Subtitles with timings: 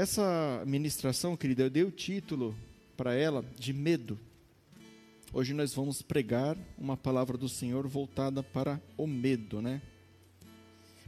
[0.00, 2.56] Essa ministração, querida, eu dei o título
[2.96, 4.18] para ela de medo.
[5.30, 9.82] Hoje nós vamos pregar uma palavra do Senhor voltada para o medo, né?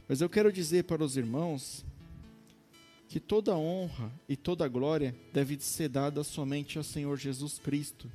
[0.07, 1.83] Mas eu quero dizer para os irmãos
[3.09, 8.11] que toda honra e toda glória deve ser dada somente ao Senhor Jesus Cristo.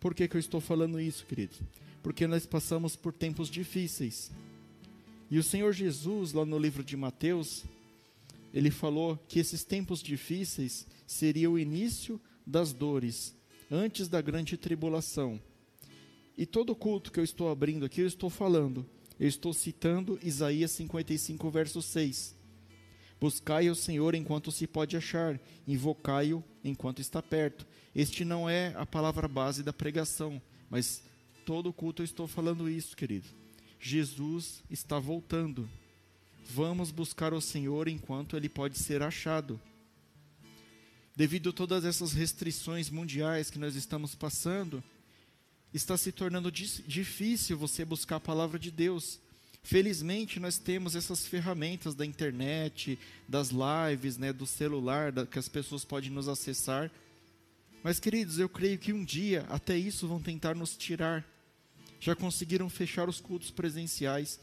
[0.00, 1.60] Por que, que eu estou falando isso, queridos?
[2.02, 4.32] Porque nós passamos por tempos difíceis.
[5.30, 7.64] E o Senhor Jesus, lá no livro de Mateus,
[8.52, 13.36] ele falou que esses tempos difíceis seria o início das dores,
[13.70, 15.40] antes da grande tribulação.
[16.36, 18.86] E todo culto que eu estou abrindo aqui, eu estou falando,
[19.18, 22.36] eu estou citando Isaías 55, verso 6.
[23.20, 27.66] Buscai o Senhor enquanto se pode achar, invocai-o enquanto está perto.
[27.94, 30.40] Este não é a palavra base da pregação,
[30.70, 31.02] mas
[31.44, 33.26] todo culto eu estou falando isso, querido.
[33.80, 35.68] Jesus está voltando.
[36.50, 39.60] Vamos buscar o Senhor enquanto ele pode ser achado.
[41.14, 44.82] Devido a todas essas restrições mundiais que nós estamos passando,
[45.74, 49.20] está se tornando difícil você buscar a palavra de Deus.
[49.62, 55.48] Felizmente, nós temos essas ferramentas da internet, das lives, né, do celular, da, que as
[55.48, 56.90] pessoas podem nos acessar.
[57.84, 61.22] Mas, queridos, eu creio que um dia até isso vão tentar nos tirar.
[62.00, 64.40] Já conseguiram fechar os cultos presenciais.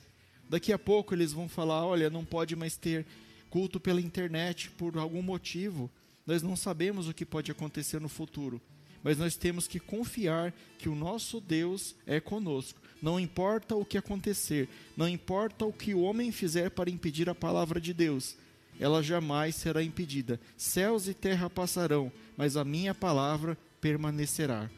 [0.49, 3.05] Daqui a pouco eles vão falar: olha, não pode mais ter
[3.49, 5.89] culto pela internet por algum motivo.
[6.25, 8.59] Nós não sabemos o que pode acontecer no futuro,
[9.03, 12.79] mas nós temos que confiar que o nosso Deus é conosco.
[13.01, 17.35] Não importa o que acontecer, não importa o que o homem fizer para impedir a
[17.35, 18.35] palavra de Deus,
[18.79, 20.39] ela jamais será impedida.
[20.57, 24.69] Céus e terra passarão, mas a minha palavra permanecerá.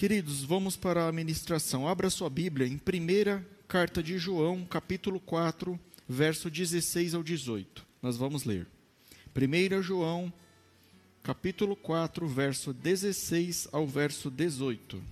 [0.00, 1.86] Queridos, vamos para a ministração.
[1.86, 7.86] Abra sua Bíblia em primeira carta de João, capítulo 4, verso 16 ao 18.
[8.00, 8.66] Nós vamos ler.
[9.36, 10.32] 1 João,
[11.22, 15.02] capítulo 4, verso 16 ao verso 18.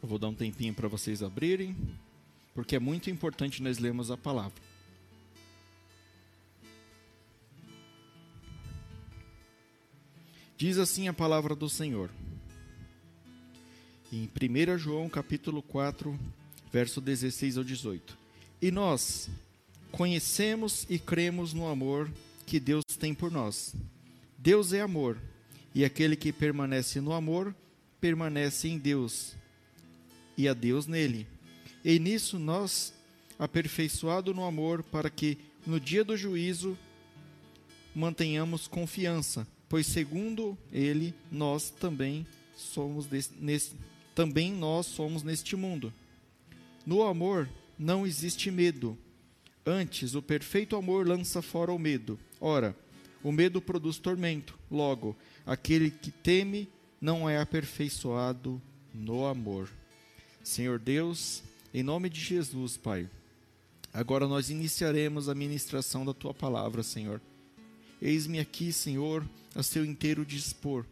[0.00, 1.74] Eu vou dar um tempinho para vocês abrirem
[2.58, 4.60] porque é muito importante nós lermos a palavra.
[10.56, 12.10] Diz assim a palavra do Senhor.
[14.12, 16.18] Em 1 João capítulo 4,
[16.72, 18.18] verso 16 ao 18.
[18.60, 19.30] E nós
[19.92, 22.10] conhecemos e cremos no amor
[22.44, 23.72] que Deus tem por nós.
[24.36, 25.16] Deus é amor,
[25.72, 27.54] e aquele que permanece no amor
[28.00, 29.36] permanece em Deus,
[30.36, 31.37] e a Deus nele.
[31.84, 32.92] E nisso nós,
[33.38, 36.76] aperfeiçoado no amor, para que no dia do juízo
[37.94, 43.72] mantenhamos confiança, pois segundo ele nós também somos desse, nesse,
[44.14, 45.92] também nós somos neste mundo.
[46.84, 48.98] No amor não existe medo.
[49.64, 52.18] Antes, o perfeito amor lança fora o medo.
[52.40, 52.74] Ora,
[53.22, 54.58] o medo produz tormento.
[54.70, 56.68] Logo, aquele que teme
[57.00, 58.60] não é aperfeiçoado
[58.94, 59.68] no amor.
[60.42, 61.42] Senhor Deus,
[61.78, 63.08] em nome de Jesus, Pai,
[63.94, 67.20] agora nós iniciaremos a ministração da tua palavra, Senhor.
[68.02, 69.24] Eis-me aqui, Senhor,
[69.54, 70.84] a seu inteiro dispor,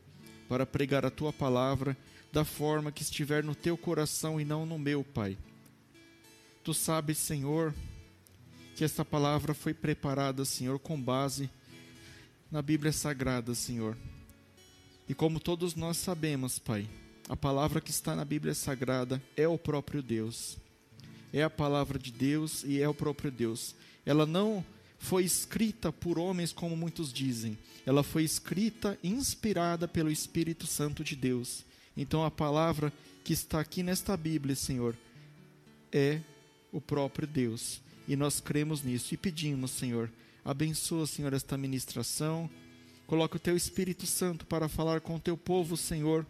[0.48, 1.96] para pregar a tua palavra
[2.32, 5.36] da forma que estiver no teu coração e não no meu, Pai.
[6.62, 7.74] Tu sabes, Senhor,
[8.76, 11.50] que esta palavra foi preparada, Senhor, com base
[12.48, 13.96] na Bíblia Sagrada, Senhor.
[15.08, 16.88] E como todos nós sabemos, Pai,
[17.28, 20.64] a palavra que está na Bíblia Sagrada é o próprio Deus
[21.36, 23.74] é a palavra de Deus e é o próprio Deus.
[24.06, 24.64] Ela não
[24.98, 27.58] foi escrita por homens como muitos dizem.
[27.84, 31.62] Ela foi escrita inspirada pelo Espírito Santo de Deus.
[31.94, 32.90] Então a palavra
[33.22, 34.96] que está aqui nesta Bíblia, Senhor,
[35.92, 36.20] é
[36.72, 37.82] o próprio Deus.
[38.08, 40.10] E nós cremos nisso e pedimos, Senhor,
[40.42, 42.48] abençoa, Senhor, esta ministração.
[43.06, 46.24] Coloca o teu Espírito Santo para falar com o teu povo, Senhor,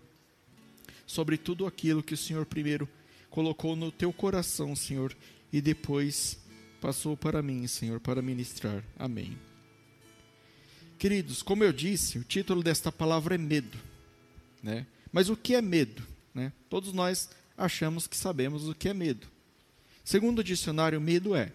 [1.06, 2.88] sobre tudo aquilo que o Senhor primeiro
[3.30, 5.16] colocou no teu coração, Senhor,
[5.52, 6.38] e depois
[6.80, 8.82] passou para mim, Senhor, para ministrar.
[8.98, 9.36] Amém.
[10.98, 13.78] Queridos, como eu disse, o título desta palavra é medo,
[14.62, 14.86] né?
[15.12, 16.02] Mas o que é medo,
[16.34, 16.52] né?
[16.68, 19.26] Todos nós achamos que sabemos o que é medo.
[20.04, 21.52] Segundo o dicionário, medo é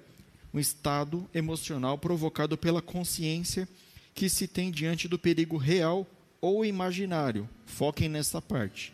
[0.54, 3.68] um estado emocional provocado pela consciência
[4.14, 6.06] que se tem diante do perigo real
[6.40, 7.50] ou imaginário.
[7.66, 8.94] Foquem nessa parte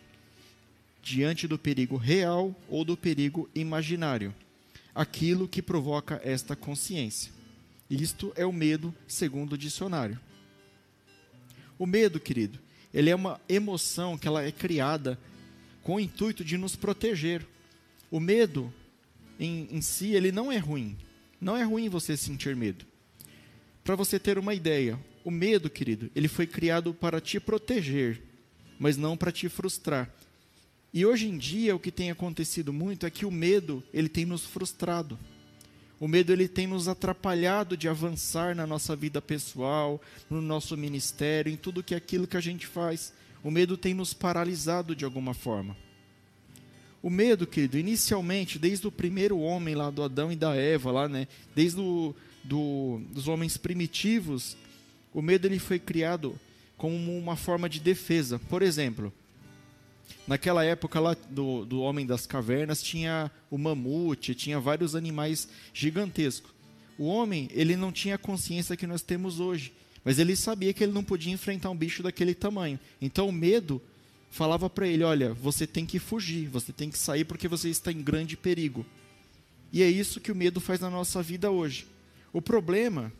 [1.07, 4.36] diante do perigo real ou do perigo imaginário,
[4.94, 7.31] aquilo que provoca esta consciência.
[7.89, 10.19] Isto é o medo, segundo o dicionário.
[11.80, 12.59] O medo, querido,
[12.94, 15.18] ele é uma emoção que ela é criada
[15.81, 17.48] com o intuito de nos proteger.
[18.12, 18.74] O medo
[19.39, 20.98] em, em si, ele não é ruim.
[21.39, 22.86] Não é ruim você sentir medo.
[23.81, 28.21] Para você ter uma ideia, o medo, querido, ele foi criado para te proteger,
[28.77, 30.12] mas não para te frustrar.
[30.93, 34.25] E hoje em dia o que tem acontecido muito é que o medo, ele tem
[34.25, 35.17] nos frustrado.
[35.99, 41.51] O medo ele tem nos atrapalhado de avançar na nossa vida pessoal, no nosso ministério,
[41.51, 43.13] em tudo que é aquilo que a gente faz.
[43.43, 45.75] O medo tem nos paralisado de alguma forma.
[47.01, 51.07] O medo, querido, inicialmente, desde o primeiro homem lá do Adão e da Eva, lá,
[51.07, 54.57] né, desde o, do, dos homens primitivos,
[55.13, 56.39] o medo ele foi criado
[56.75, 58.39] como uma forma de defesa.
[58.49, 59.11] Por exemplo,
[60.27, 66.51] Naquela época lá do, do Homem das Cavernas tinha o mamute, tinha vários animais gigantescos.
[66.98, 69.71] O homem, ele não tinha a consciência que nós temos hoje,
[70.04, 72.80] mas ele sabia que ele não podia enfrentar um bicho daquele tamanho.
[73.00, 73.81] Então o medo
[74.31, 77.92] falava para ele: olha, você tem que fugir, você tem que sair porque você está
[77.92, 78.86] em grande perigo.
[79.71, 81.86] E é isso que o medo faz na nossa vida hoje.
[82.33, 83.12] O problema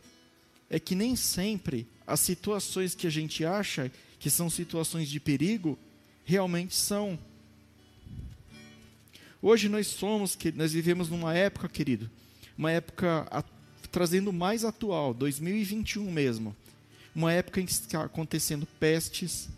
[0.68, 5.78] é que nem sempre as situações que a gente acha que são situações de perigo
[6.28, 7.18] realmente são.
[9.40, 12.10] Hoje nós somos, nós vivemos numa época, querido,
[12.56, 13.42] uma época a,
[13.90, 16.54] trazendo mais atual, 2021 mesmo,
[17.14, 19.48] uma época em que está acontecendo pestes,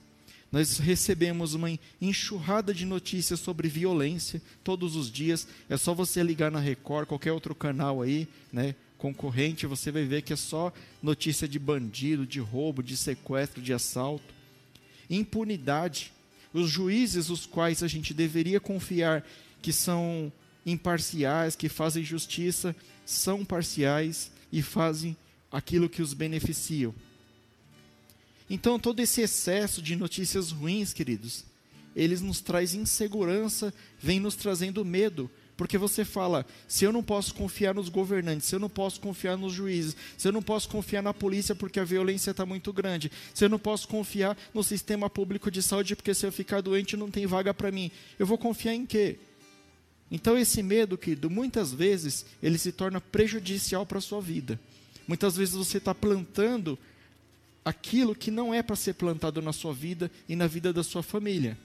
[0.53, 5.49] nós recebemos uma enxurrada de notícias sobre violência todos os dias.
[5.69, 10.23] É só você ligar na Record, qualquer outro canal aí, né, concorrente, você vai ver
[10.23, 10.73] que é só
[11.03, 14.33] notícia de bandido, de roubo, de sequestro, de assalto.
[15.09, 16.13] Impunidade.
[16.53, 19.25] Os juízes, os quais a gente deveria confiar
[19.63, 20.33] que são
[20.65, 22.75] imparciais, que fazem justiça,
[23.05, 25.17] são parciais e fazem
[25.51, 26.95] aquilo que os beneficiam.
[28.49, 31.45] Então, todo esse excesso de notícias ruins, queridos,
[31.95, 37.35] eles nos traz insegurança, vem nos trazendo medo, porque você fala, se eu não posso
[37.35, 41.03] confiar nos governantes, se eu não posso confiar nos juízes, se eu não posso confiar
[41.03, 45.11] na polícia porque a violência está muito grande, se eu não posso confiar no sistema
[45.11, 48.39] público de saúde porque se eu ficar doente não tem vaga para mim, eu vou
[48.39, 49.19] confiar em quê?
[50.11, 54.59] Então esse medo, querido, muitas vezes ele se torna prejudicial para a sua vida.
[55.07, 56.79] Muitas vezes você está plantando
[57.63, 61.03] aquilo que não é para ser plantado na sua vida e na vida da sua
[61.03, 61.59] família.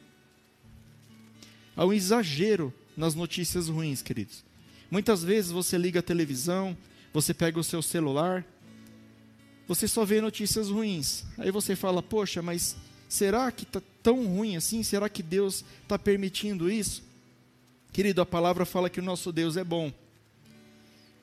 [1.77, 4.43] Há um exagero nas notícias ruins, queridos.
[4.89, 6.77] Muitas vezes você liga a televisão,
[7.13, 8.45] você pega o seu celular,
[9.67, 11.23] você só vê notícias ruins.
[11.37, 12.75] Aí você fala: Poxa, mas
[13.09, 14.83] será que está tão ruim assim?
[14.83, 17.03] Será que Deus está permitindo isso?
[17.91, 19.91] Querido, a palavra fala que o nosso Deus é bom.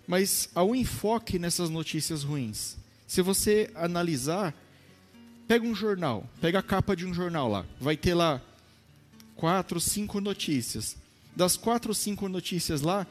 [0.06, 2.76] Mas há um enfoque nessas notícias ruins.
[3.06, 4.54] Se você analisar,
[5.46, 8.42] pega um jornal, pega a capa de um jornal lá, vai ter lá
[9.36, 10.96] quatro, cinco notícias
[11.34, 13.06] das quatro ou cinco notícias lá,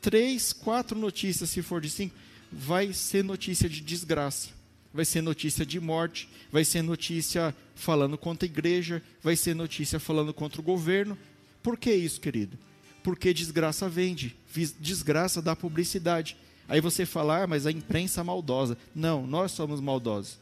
[0.00, 2.14] três, quatro notícias, se for de cinco,
[2.52, 4.50] vai ser notícia de desgraça,
[4.92, 9.98] vai ser notícia de morte, vai ser notícia falando contra a igreja, vai ser notícia
[9.98, 11.18] falando contra o governo.
[11.62, 12.58] Por que isso, querido?
[13.02, 14.36] Porque desgraça vende,
[14.78, 16.36] desgraça dá publicidade.
[16.68, 18.78] Aí você fala, ah, mas a imprensa é maldosa.
[18.94, 20.38] Não, nós somos maldosos.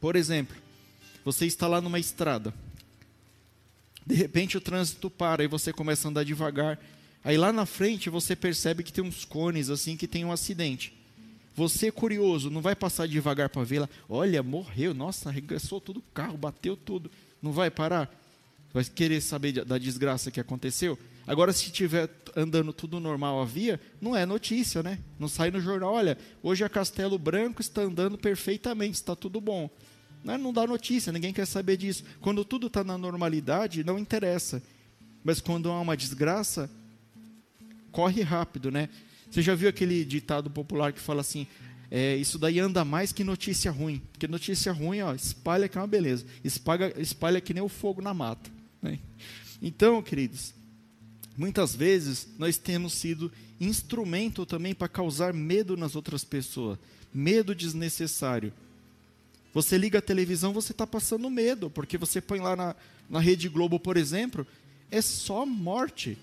[0.00, 0.56] Por exemplo,
[1.24, 2.54] você está lá numa estrada,
[4.06, 6.78] de repente o trânsito para e você começa a andar devagar.
[7.24, 10.96] Aí lá na frente você percebe que tem uns cones assim que tem um acidente.
[11.56, 16.36] Você curioso, não vai passar devagar para lá, olha, morreu, nossa, regressou tudo o carro,
[16.36, 17.10] bateu tudo.
[17.42, 18.14] Não vai parar?
[18.72, 20.98] Vai querer saber da desgraça que aconteceu?
[21.26, 24.98] Agora, se estiver andando tudo normal a via, não é notícia, né?
[25.18, 29.70] Não sai no jornal, olha, hoje a Castelo Branco está andando perfeitamente, está tudo bom.
[30.26, 30.36] Né?
[30.36, 32.02] Não dá notícia, ninguém quer saber disso.
[32.20, 34.60] Quando tudo está na normalidade, não interessa.
[35.22, 36.68] Mas quando há uma desgraça,
[37.92, 38.88] corre rápido, né?
[39.30, 41.46] Você já viu aquele ditado popular que fala assim:
[41.88, 44.02] é, isso daí anda mais que notícia ruim.
[44.10, 46.26] Porque notícia ruim, ó, espalha que é uma beleza.
[46.42, 48.50] Espalha, espalha que nem o fogo na mata.
[48.82, 48.98] Né?
[49.62, 50.52] Então, queridos,
[51.36, 53.30] muitas vezes nós temos sido
[53.60, 56.80] instrumento também para causar medo nas outras pessoas.
[57.14, 58.52] Medo desnecessário.
[59.56, 62.76] Você liga a televisão, você está passando medo, porque você põe lá na,
[63.08, 64.46] na Rede Globo, por exemplo,
[64.90, 66.18] é só morte.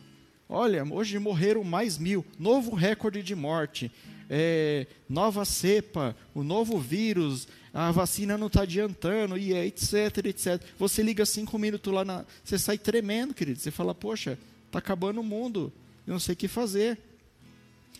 [0.47, 3.91] Olha, hoje morreram mais mil, novo recorde de morte,
[4.29, 10.61] é, nova cepa, o novo vírus, a vacina não está adiantando, e é, etc, etc.
[10.77, 13.59] Você liga cinco minutos lá, na, você sai tremendo, querido.
[13.59, 14.37] Você fala, poxa,
[14.67, 15.73] está acabando o mundo,
[16.05, 16.99] eu não sei o que fazer.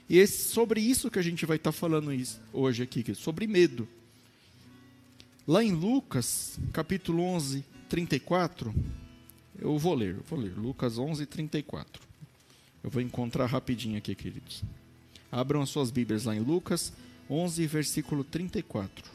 [0.07, 3.47] E é sobre isso que a gente vai estar tá falando isso, hoje aqui, sobre
[3.47, 3.87] medo.
[5.45, 8.73] Lá em Lucas, capítulo 11, 34,
[9.59, 10.57] eu vou ler, eu vou ler.
[10.57, 12.01] Lucas 11, 34.
[12.81, 14.63] Eu vou encontrar rapidinho aqui, queridos.
[15.29, 16.93] Abram as suas Bíblias lá em Lucas
[17.29, 19.12] 11, versículo 34.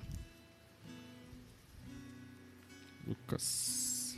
[3.06, 4.16] Lucas.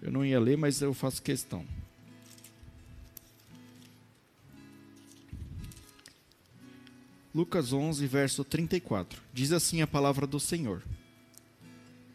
[0.00, 1.66] Eu não ia ler, mas eu faço questão.
[7.36, 9.20] Lucas 11, verso 34.
[9.30, 10.82] Diz assim a palavra do Senhor: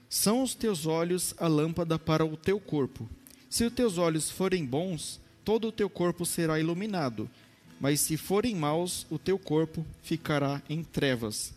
[0.09, 3.07] São os teus olhos a lâmpada para o teu corpo.
[3.47, 7.29] Se os teus olhos forem bons, todo o teu corpo será iluminado,
[7.79, 11.53] mas se forem maus, o teu corpo ficará em trevas.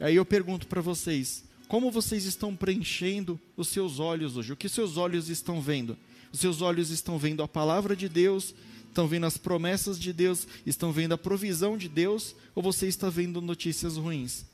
[0.00, 4.54] Aí eu pergunto para vocês: como vocês estão preenchendo os seus olhos hoje?
[4.54, 5.94] O que seus olhos estão vendo?
[6.32, 8.54] Os seus olhos estão vendo a palavra de Deus,
[8.94, 13.10] estão vendo as promessas de Deus, estão vendo a provisão de Deus, ou você está
[13.10, 14.44] vendo notícias ruins?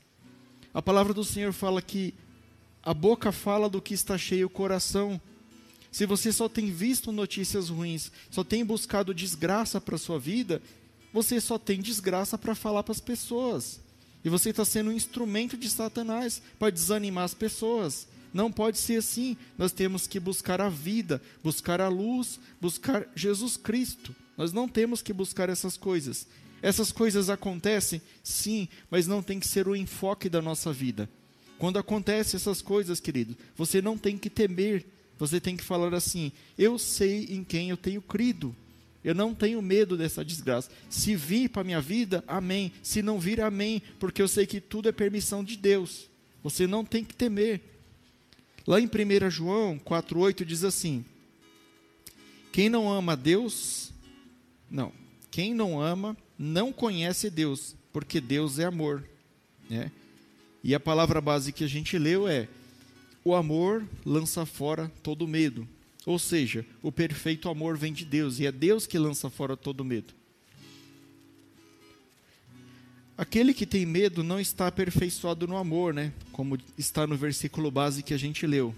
[0.73, 2.15] A palavra do Senhor fala que
[2.81, 5.21] a boca fala do que está cheio o coração.
[5.91, 10.59] Se você só tem visto notícias ruins, só tem buscado desgraça para a sua vida,
[11.13, 13.79] você só tem desgraça para falar para as pessoas.
[14.25, 18.07] E você está sendo um instrumento de Satanás para desanimar as pessoas.
[18.33, 19.37] Não pode ser assim.
[19.55, 24.15] Nós temos que buscar a vida, buscar a luz, buscar Jesus Cristo.
[24.37, 26.27] Nós não temos que buscar essas coisas.
[26.61, 31.09] Essas coisas acontecem, sim, mas não tem que ser o enfoque da nossa vida.
[31.57, 34.85] Quando acontecem essas coisas, querido, você não tem que temer.
[35.17, 38.55] Você tem que falar assim: eu sei em quem eu tenho crido.
[39.03, 40.69] Eu não tenho medo dessa desgraça.
[40.89, 42.71] Se vir para a minha vida, amém.
[42.83, 43.81] Se não vir, amém.
[43.99, 46.09] Porque eu sei que tudo é permissão de Deus.
[46.43, 47.61] Você não tem que temer.
[48.65, 51.03] Lá em 1 João 4,8 diz assim:
[52.51, 53.90] Quem não ama Deus,
[54.71, 54.93] não,
[55.29, 59.03] quem não ama não conhece Deus, porque Deus é amor.
[59.69, 59.91] Né?
[60.63, 62.47] E a palavra base que a gente leu é:
[63.23, 65.67] O amor lança fora todo medo.
[66.05, 69.85] Ou seja, o perfeito amor vem de Deus e é Deus que lança fora todo
[69.85, 70.13] medo.
[73.15, 76.11] Aquele que tem medo não está aperfeiçoado no amor, né?
[76.31, 78.73] Como está no versículo base que a gente leu.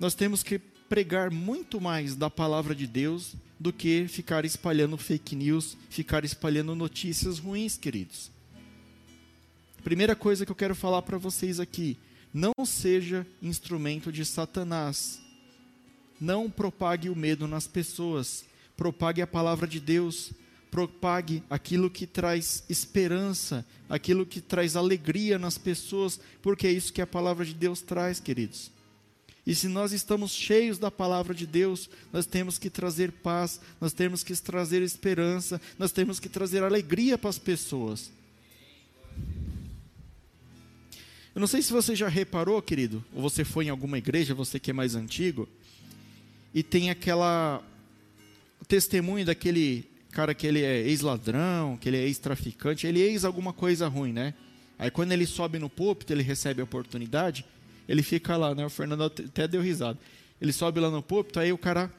[0.00, 5.36] Nós temos que pregar muito mais da palavra de Deus do que ficar espalhando fake
[5.36, 8.30] news, ficar espalhando notícias ruins, queridos.
[9.84, 11.96] Primeira coisa que eu quero falar para vocês aqui:
[12.34, 15.22] não seja instrumento de Satanás.
[16.20, 18.44] Não propague o medo nas pessoas.
[18.76, 20.32] Propague a palavra de Deus.
[20.70, 27.02] Propague aquilo que traz esperança, aquilo que traz alegria nas pessoas, porque é isso que
[27.02, 28.70] a palavra de Deus traz, queridos.
[29.44, 33.92] E se nós estamos cheios da palavra de Deus, nós temos que trazer paz, nós
[33.92, 38.12] temos que trazer esperança, nós temos que trazer alegria para as pessoas.
[41.34, 44.60] Eu não sei se você já reparou, querido, ou você foi em alguma igreja, você
[44.60, 45.48] que é mais antigo,
[46.54, 47.62] e tem aquela
[48.68, 53.52] testemunho daquele cara que ele é ex-ladrão, que ele é ex-traficante, ele é ex alguma
[53.52, 54.34] coisa ruim, né?
[54.78, 57.44] Aí quando ele sobe no púlpito, ele recebe a oportunidade,
[57.88, 58.64] ele fica lá, né?
[58.64, 59.98] O Fernando até deu risada.
[60.40, 61.92] Ele sobe lá no púlpito, aí o cara,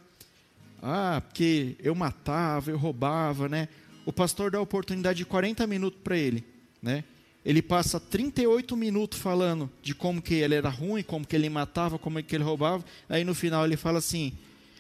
[0.81, 3.67] ah, porque eu matava, eu roubava, né?
[4.05, 6.43] O pastor dá a oportunidade de 40 minutos para ele,
[6.81, 7.03] né?
[7.45, 11.99] Ele passa 38 minutos falando de como que ele era ruim, como que ele matava,
[11.99, 12.83] como que ele roubava.
[13.09, 14.33] Aí no final ele fala assim: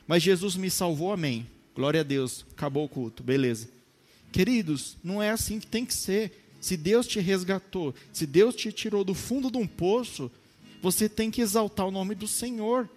[0.07, 1.45] Mas Jesus me salvou, amém.
[1.75, 2.45] Glória a Deus.
[2.51, 3.67] Acabou o culto, beleza.
[4.31, 6.39] Queridos, não é assim que tem que ser.
[6.61, 10.31] Se Deus te resgatou, se Deus te tirou do fundo de um poço,
[10.83, 12.89] você tem que exaltar o nome do Senhor.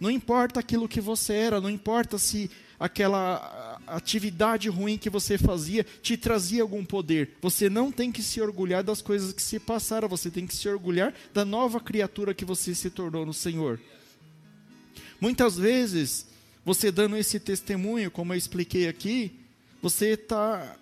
[0.00, 5.84] Não importa aquilo que você era, não importa se aquela atividade ruim que você fazia
[6.00, 7.36] te trazia algum poder.
[7.42, 10.66] Você não tem que se orgulhar das coisas que se passaram, você tem que se
[10.66, 13.78] orgulhar da nova criatura que você se tornou no Senhor.
[15.20, 16.26] Muitas vezes,
[16.64, 19.38] você dando esse testemunho, como eu expliquei aqui,
[19.82, 20.74] você está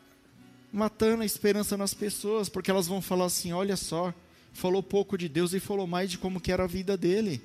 [0.72, 4.14] matando a esperança nas pessoas, porque elas vão falar assim: olha só,
[4.56, 7.40] falou pouco de Deus e falou mais de como que era a vida dele,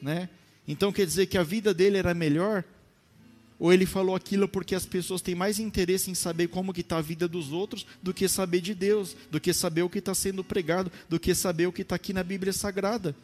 [0.00, 0.28] né?
[0.66, 2.64] Então quer dizer que a vida dele era melhor
[3.58, 6.98] ou ele falou aquilo porque as pessoas têm mais interesse em saber como que está
[6.98, 10.14] a vida dos outros do que saber de Deus, do que saber o que está
[10.14, 13.14] sendo pregado, do que saber o que está aqui na Bíblia Sagrada.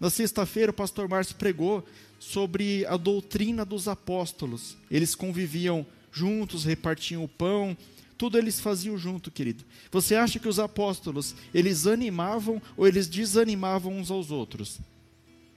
[0.00, 1.86] Na sexta-feira, o pastor Márcio pregou
[2.18, 4.76] sobre a doutrina dos apóstolos.
[4.90, 7.76] Eles conviviam juntos, repartiam o pão,
[8.16, 9.64] tudo eles faziam junto, querido.
[9.90, 14.78] Você acha que os apóstolos, eles animavam ou eles desanimavam uns aos outros?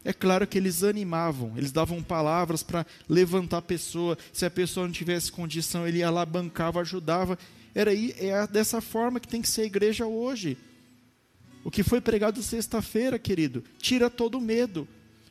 [0.04, 4.18] É claro que eles animavam, eles davam palavras para levantar a pessoa.
[4.32, 7.38] Se a pessoa não tivesse condição, ele ia lá, bancava, ajudava.
[7.76, 10.58] Era aí, é dessa forma que tem que ser a igreja hoje.
[11.64, 14.88] O que foi pregado sexta-feira, querido, tira todo o medo,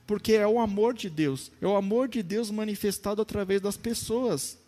[0.07, 4.59] porque é o amor de Deus, é o amor de Deus manifestado através das pessoas.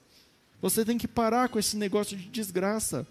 [0.61, 3.07] Você tem que parar com esse negócio de desgraça.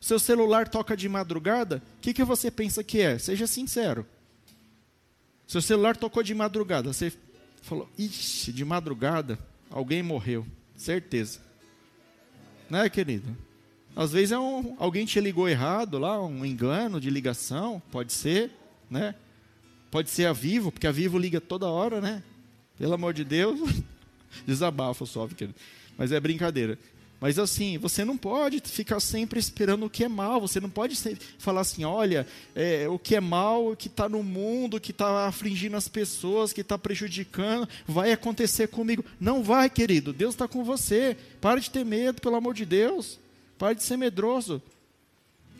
[0.00, 3.18] Seu celular toca de madrugada, o que, que você pensa que é?
[3.18, 4.06] Seja sincero.
[5.46, 7.12] Seu celular tocou de madrugada, você
[7.62, 9.38] falou, ixi, de madrugada,
[9.68, 11.40] alguém morreu, certeza.
[12.68, 13.36] Né, querido?
[13.94, 18.50] Às vezes é um, alguém te ligou errado lá, um engano de ligação, pode ser,
[18.88, 19.14] né?
[19.90, 22.22] Pode ser a Vivo, porque a Vivo liga toda hora, né?
[22.78, 23.82] Pelo amor de Deus.
[24.46, 25.58] Desabafo só, querido.
[26.00, 26.78] Mas é brincadeira.
[27.20, 30.40] Mas assim, você não pode ficar sempre esperando o que é mal.
[30.40, 30.96] Você não pode
[31.38, 35.26] falar assim, olha, é, o que é mal, o que está no mundo, que está
[35.26, 39.04] afligindo as pessoas, que está prejudicando, vai acontecer comigo.
[39.20, 40.10] Não vai, querido.
[40.10, 41.14] Deus está com você.
[41.38, 43.20] Pare de ter medo, pelo amor de Deus.
[43.58, 44.62] Pare de ser medroso.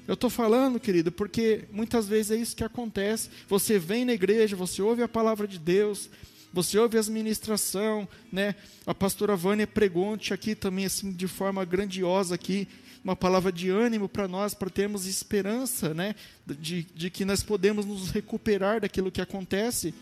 [0.09, 3.29] Eu estou falando, querido, porque muitas vezes é isso que acontece.
[3.47, 6.09] Você vem na igreja, você ouve a palavra de Deus,
[6.53, 8.55] você ouve as ministração, né?
[8.87, 12.67] A pastora Vânia pregou aqui também assim de forma grandiosa aqui,
[13.05, 16.15] uma palavra de ânimo para nós, para termos esperança, né?
[16.47, 19.95] De, de que nós podemos nos recuperar daquilo que acontece.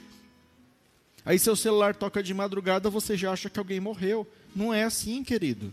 [1.25, 4.27] Aí seu celular toca de madrugada, você já acha que alguém morreu.
[4.57, 5.73] Não é assim, querido.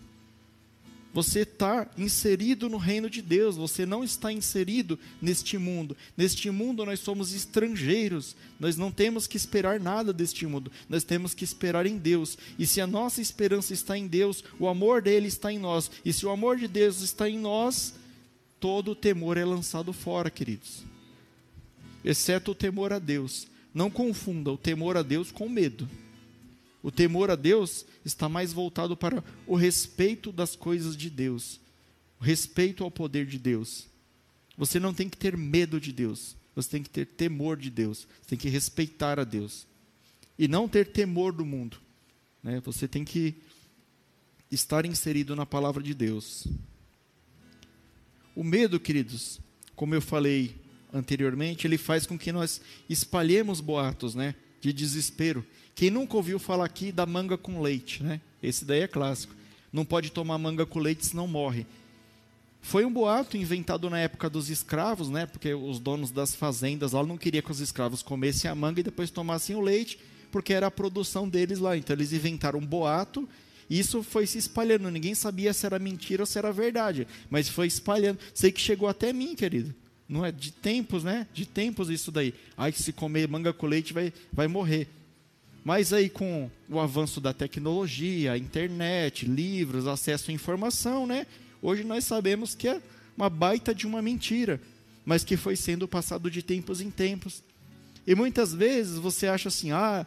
[1.16, 5.96] Você está inserido no reino de Deus, você não está inserido neste mundo.
[6.18, 11.34] Neste mundo nós somos estrangeiros, nós não temos que esperar nada deste mundo, nós temos
[11.34, 12.38] que esperar em Deus.
[12.60, 15.90] E se a nossa esperança está em Deus, o amor dele está em nós.
[16.04, 17.94] E se o amor de Deus está em nós,
[18.60, 20.84] todo o temor é lançado fora, queridos.
[22.04, 23.48] Exceto o temor a Deus.
[23.74, 25.90] Não confunda o temor a Deus com medo.
[26.86, 31.60] O temor a Deus está mais voltado para o respeito das coisas de Deus,
[32.22, 33.88] o respeito ao poder de Deus.
[34.56, 38.08] Você não tem que ter medo de Deus, você tem que ter temor de Deus,
[38.22, 39.66] você tem que respeitar a Deus.
[40.38, 41.78] E não ter temor do mundo.
[42.44, 42.62] Né?
[42.64, 43.34] Você tem que
[44.52, 46.46] estar inserido na palavra de Deus.
[48.36, 49.40] O medo, queridos,
[49.76, 50.56] como eu falei
[50.94, 54.36] anteriormente, ele faz com que nós espalhemos boatos, né,
[54.68, 55.46] de desespero.
[55.74, 58.22] Quem nunca ouviu falar aqui da manga com leite, né?
[58.42, 59.36] Esse daí é clássico.
[59.72, 61.66] Não pode tomar manga com leite senão morre.
[62.62, 65.26] Foi um boato inventado na época dos escravos, né?
[65.26, 68.84] Porque os donos das fazendas lá não queriam que os escravos comessem a manga e
[68.84, 70.00] depois tomassem o leite,
[70.32, 71.78] porque era a produção deles lá.
[71.78, 73.28] Então eles inventaram um boato
[73.70, 74.90] isso foi se espalhando.
[74.90, 78.20] Ninguém sabia se era mentira ou se era verdade, mas foi espalhando.
[78.34, 79.74] Sei que chegou até mim, querido.
[80.08, 81.28] Não é de tempos, né?
[81.34, 82.34] De tempos isso daí.
[82.56, 84.88] Ai, se comer manga com leite vai, vai morrer.
[85.64, 91.26] Mas aí com o avanço da tecnologia, internet, livros, acesso à informação, né?
[91.60, 92.80] Hoje nós sabemos que é
[93.18, 94.62] uma baita de uma mentira,
[95.04, 97.44] mas que foi sendo passado de tempos em tempos.
[98.06, 100.06] E muitas vezes você acha assim, ah,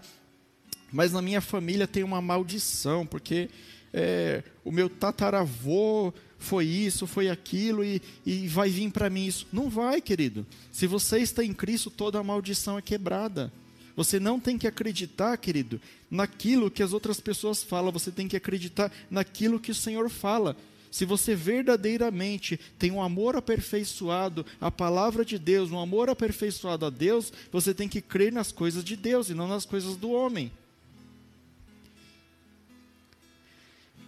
[0.92, 3.50] mas na minha família tem uma maldição, porque
[3.92, 9.46] é, o meu tataravô foi isso, foi aquilo, e, e vai vir para mim isso.
[9.52, 10.46] Não vai, querido.
[10.70, 13.52] Se você está em Cristo, toda a maldição é quebrada.
[13.96, 18.36] Você não tem que acreditar, querido, naquilo que as outras pessoas falam, você tem que
[18.36, 20.56] acreditar naquilo que o Senhor fala.
[20.90, 26.90] Se você verdadeiramente tem um amor aperfeiçoado à palavra de Deus, um amor aperfeiçoado a
[26.90, 30.50] Deus, você tem que crer nas coisas de Deus e não nas coisas do homem.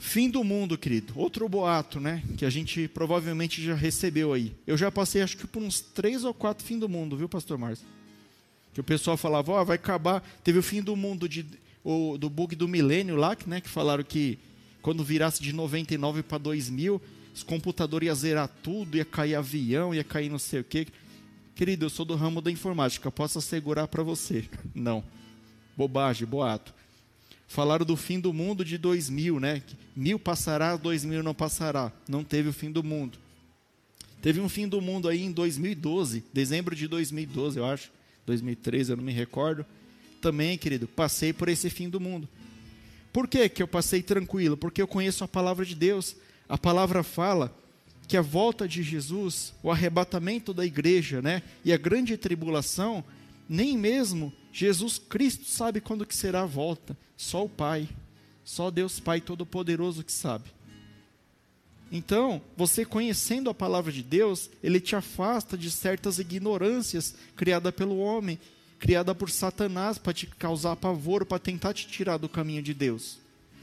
[0.01, 1.13] Fim do mundo, querido.
[1.15, 2.23] Outro boato, né?
[2.39, 4.51] Que a gente provavelmente já recebeu aí.
[4.67, 7.59] Eu já passei, acho que por uns três ou quatro fim do mundo, viu, Pastor
[7.59, 7.87] Márcio?
[8.73, 10.27] Que o pessoal falava, ó, oh, vai acabar.
[10.43, 11.45] Teve o fim do mundo de,
[11.85, 14.39] o, do bug do milênio lá, que, né, que falaram que
[14.81, 17.01] quando virasse de 99 para 2000,
[17.35, 20.87] os computadores iam zerar tudo, ia cair avião, ia cair não sei o quê.
[21.55, 24.49] Querido, eu sou do ramo da informática, posso assegurar para você.
[24.75, 25.05] Não.
[25.77, 26.80] Bobagem, boato.
[27.51, 29.61] Falaram do fim do mundo de 2000, né?
[29.97, 31.91] Mil passará, 2000 não passará.
[32.09, 33.19] Não teve o fim do mundo.
[34.23, 37.91] Teve um fim do mundo aí em 2012, dezembro de 2012, eu acho.
[38.25, 39.67] 2013, eu não me recordo.
[40.21, 42.29] Também, querido, passei por esse fim do mundo.
[43.13, 44.57] Por que, que eu passei tranquilo?
[44.57, 46.15] Porque eu conheço a palavra de Deus.
[46.49, 47.53] A palavra fala
[48.07, 53.03] que a volta de Jesus, o arrebatamento da igreja, né, e a grande tribulação,
[53.49, 56.97] nem mesmo Jesus Cristo sabe quando que será a volta.
[57.21, 57.87] Só o Pai,
[58.43, 60.51] só Deus Pai Todo-Poderoso que sabe.
[61.93, 67.99] Então, você conhecendo a palavra de Deus, ele te afasta de certas ignorâncias criadas pelo
[67.99, 68.39] homem,
[68.79, 73.19] criada por Satanás para te causar pavor, para tentar te tirar do caminho de Deus.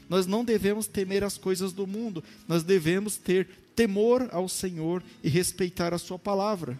[0.08, 5.28] Nós não devemos temer as coisas do mundo, nós devemos ter temor ao Senhor e
[5.28, 6.78] respeitar a sua palavra.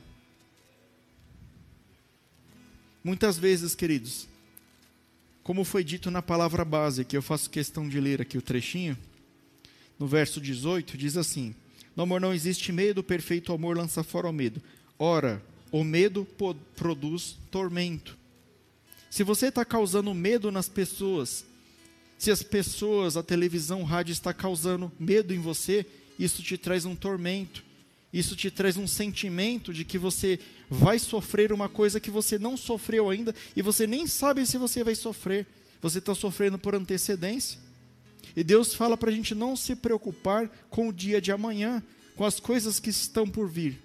[3.03, 4.29] Muitas vezes, queridos,
[5.49, 8.99] como foi dito na palavra base, que eu faço questão de ler aqui o trechinho,
[9.99, 11.55] no verso 18, diz assim:
[11.97, 14.61] No amor não existe medo, o perfeito amor lança fora o medo.
[14.99, 16.29] Ora, o medo
[16.77, 18.15] produz tormento.
[19.09, 21.47] Se você está causando medo nas pessoas,
[22.19, 25.87] se as pessoas, a televisão, o rádio está causando medo em você,
[26.19, 27.65] isso te traz um tormento.
[28.13, 30.39] Isso te traz um sentimento de que você
[30.71, 34.83] vai sofrer uma coisa que você não sofreu ainda e você nem sabe se você
[34.83, 35.47] vai sofrer.
[35.81, 37.59] Você está sofrendo por antecedência.
[38.35, 41.83] E Deus fala para a gente não se preocupar com o dia de amanhã,
[42.17, 43.81] com as coisas que estão por vir.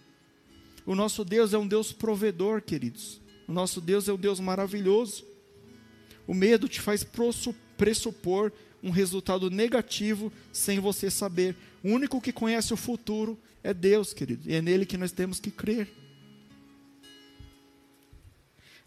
[0.86, 3.22] O nosso Deus é um Deus provedor, queridos.
[3.48, 5.26] O nosso Deus é um Deus maravilhoso.
[6.26, 7.06] O medo te faz
[7.78, 11.56] pressupor um resultado negativo sem você saber.
[11.84, 15.40] O único que conhece o futuro é Deus, querido, e é nele que nós temos
[15.40, 15.92] que crer.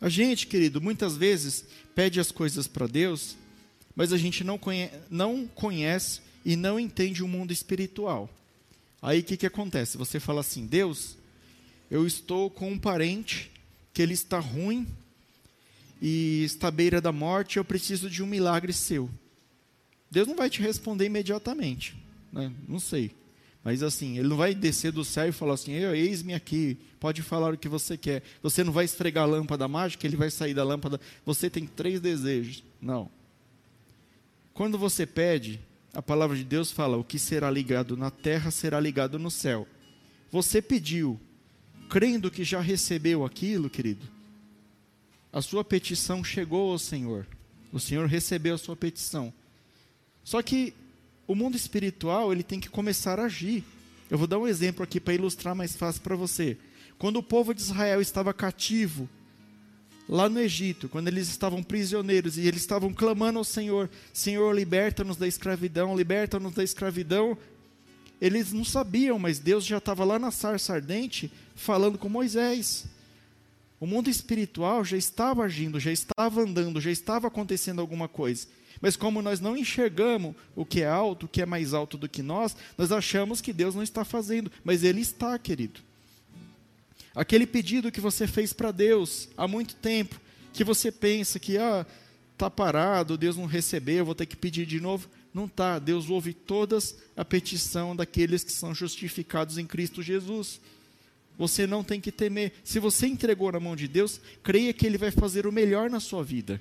[0.01, 3.37] A gente, querido, muitas vezes pede as coisas para Deus,
[3.95, 8.31] mas a gente não conhece, não conhece e não entende o mundo espiritual.
[9.01, 9.97] Aí o que, que acontece?
[9.97, 11.17] Você fala assim: Deus,
[11.91, 13.51] eu estou com um parente
[13.93, 14.87] que ele está ruim
[16.01, 19.09] e está à beira da morte, eu preciso de um milagre seu.
[20.11, 21.97] Deus não vai te responder imediatamente,
[22.33, 22.53] né?
[22.69, 23.15] não sei.
[23.67, 27.53] Mas assim, ele não vai descer do céu e falar assim: eis-me aqui, pode falar
[27.53, 28.23] o que você quer.
[28.41, 31.01] Você não vai esfregar a lâmpada mágica, ele vai sair da lâmpada.
[31.25, 32.63] Você tem três desejos.
[32.81, 33.11] Não.
[34.55, 35.61] Quando você pede,
[35.93, 39.67] a palavra de Deus fala: o que será ligado na terra será ligado no céu.
[40.31, 41.19] Você pediu,
[41.91, 44.07] crendo que já recebeu aquilo, querido,
[45.33, 47.27] a sua petição chegou ao Senhor.
[47.73, 49.33] O Senhor recebeu a sua petição.
[50.23, 50.73] Só que
[51.27, 53.65] o mundo espiritual ele tem que começar a agir.
[54.09, 56.57] Eu vou dar um exemplo aqui para ilustrar mais fácil para você.
[56.99, 59.09] Quando o povo de Israel estava cativo
[60.09, 65.17] lá no Egito, quando eles estavam prisioneiros e eles estavam clamando ao Senhor: Senhor, liberta-nos
[65.17, 67.37] da escravidão, liberta-nos da escravidão.
[68.19, 72.87] Eles não sabiam, mas Deus já estava lá na sarça ardente falando com Moisés.
[73.79, 78.47] O mundo espiritual já estava agindo, já estava andando, já estava acontecendo alguma coisa.
[78.81, 82.09] Mas como nós não enxergamos o que é alto, o que é mais alto do
[82.09, 85.81] que nós, nós achamos que Deus não está fazendo, mas Ele está, querido.
[87.15, 90.21] Aquele pedido que você fez para Deus há muito tempo,
[90.53, 91.87] que você pensa que ah,
[92.33, 95.09] está parado, Deus não recebeu, vou ter que pedir de novo.
[95.33, 100.61] Não está, Deus ouve todas a petição daqueles que são justificados em Cristo Jesus.
[101.39, 102.53] Você não tem que temer.
[102.65, 106.01] Se você entregou na mão de Deus, creia que Ele vai fazer o melhor na
[106.01, 106.61] sua vida.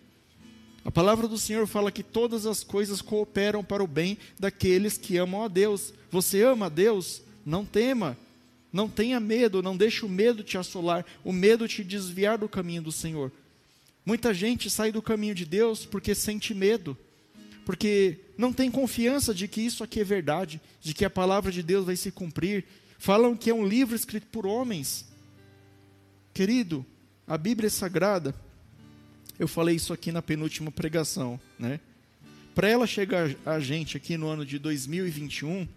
[0.86, 5.18] A palavra do Senhor fala que todas as coisas cooperam para o bem daqueles que
[5.18, 5.92] amam a Deus.
[6.12, 7.24] Você ama a Deus?
[7.44, 8.16] Não tema.
[8.72, 12.82] Não tenha medo, não deixe o medo te assolar, o medo te desviar do caminho
[12.82, 13.32] do Senhor.
[14.06, 16.96] Muita gente sai do caminho de Deus porque sente medo,
[17.66, 21.64] porque não tem confiança de que isso aqui é verdade, de que a palavra de
[21.64, 22.66] Deus vai se cumprir.
[23.00, 25.06] Falam que é um livro escrito por homens.
[26.34, 26.86] Querido,
[27.26, 28.36] a Bíblia é sagrada,
[29.38, 31.80] eu falei isso aqui na penúltima pregação, né?
[32.54, 35.68] Para ela chegar a gente aqui no ano de 2021,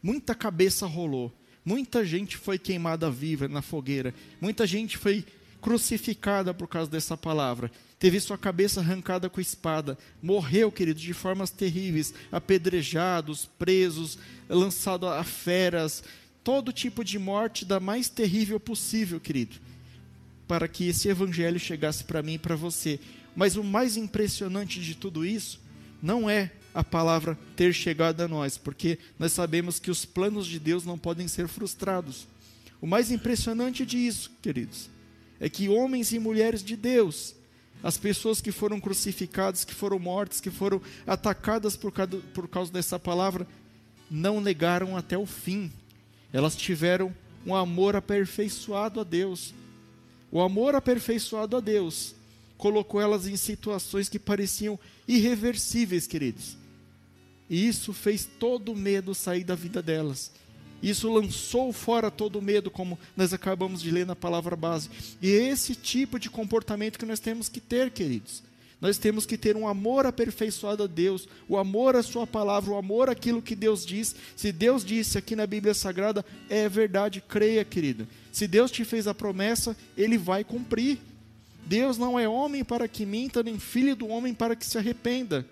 [0.00, 1.32] muita cabeça rolou,
[1.64, 5.24] muita gente foi queimada viva na fogueira, muita gente foi
[5.60, 11.50] crucificada por causa dessa palavra, teve sua cabeça arrancada com espada, morreu, querido, de formas
[11.50, 16.04] terríveis, apedrejados, presos, lançado a feras,
[16.44, 19.67] todo tipo de morte da mais terrível possível, querido
[20.48, 22.98] para que esse evangelho chegasse para mim e para você.
[23.36, 25.60] Mas o mais impressionante de tudo isso
[26.02, 30.58] não é a palavra ter chegado a nós, porque nós sabemos que os planos de
[30.58, 32.26] Deus não podem ser frustrados.
[32.80, 34.88] O mais impressionante disso, queridos,
[35.40, 37.34] é que homens e mulheres de Deus,
[37.82, 42.72] as pessoas que foram crucificadas, que foram mortas, que foram atacadas por causa, por causa
[42.72, 43.46] dessa palavra,
[44.10, 45.70] não negaram até o fim.
[46.32, 47.14] Elas tiveram
[47.46, 49.54] um amor aperfeiçoado a Deus.
[50.30, 52.14] O amor aperfeiçoado a Deus
[52.56, 56.56] colocou elas em situações que pareciam irreversíveis, queridos.
[57.48, 60.30] E isso fez todo o medo sair da vida delas.
[60.82, 64.90] Isso lançou fora todo o medo, como nós acabamos de ler na palavra base.
[65.20, 68.42] E é esse tipo de comportamento que nós temos que ter, queridos.
[68.80, 72.76] Nós temos que ter um amor aperfeiçoado a Deus, o amor à Sua palavra, o
[72.76, 74.14] amor àquilo que Deus diz.
[74.36, 78.06] Se Deus disse aqui na Bíblia Sagrada, é verdade, creia, querido.
[78.30, 80.98] Se Deus te fez a promessa, Ele vai cumprir.
[81.66, 85.44] Deus não é homem para que minta, nem filho do homem para que se arrependa.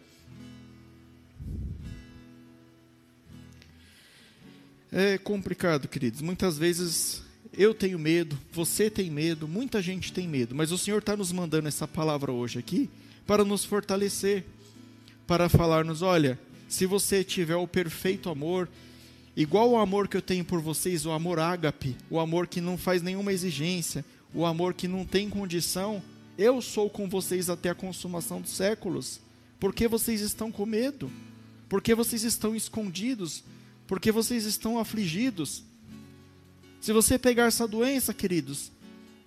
[4.93, 6.21] É complicado, queridos.
[6.21, 10.99] Muitas vezes eu tenho medo, você tem medo, muita gente tem medo, mas o Senhor
[10.99, 12.89] está nos mandando essa palavra hoje aqui
[13.27, 14.45] para nos fortalecer,
[15.27, 18.69] para falar-nos: olha, se você tiver o perfeito amor,
[19.37, 22.79] igual o amor que eu tenho por vocês, o amor ágape, o amor que não
[22.79, 26.03] faz nenhuma exigência, o amor que não tem condição,
[26.39, 29.21] eu sou com vocês até a consumação dos séculos.
[29.59, 31.11] Por que vocês estão com medo?
[31.69, 33.43] Por que vocês estão escondidos?
[33.87, 35.65] Por que vocês estão afligidos?
[36.81, 38.71] Se você pegar essa doença, queridos,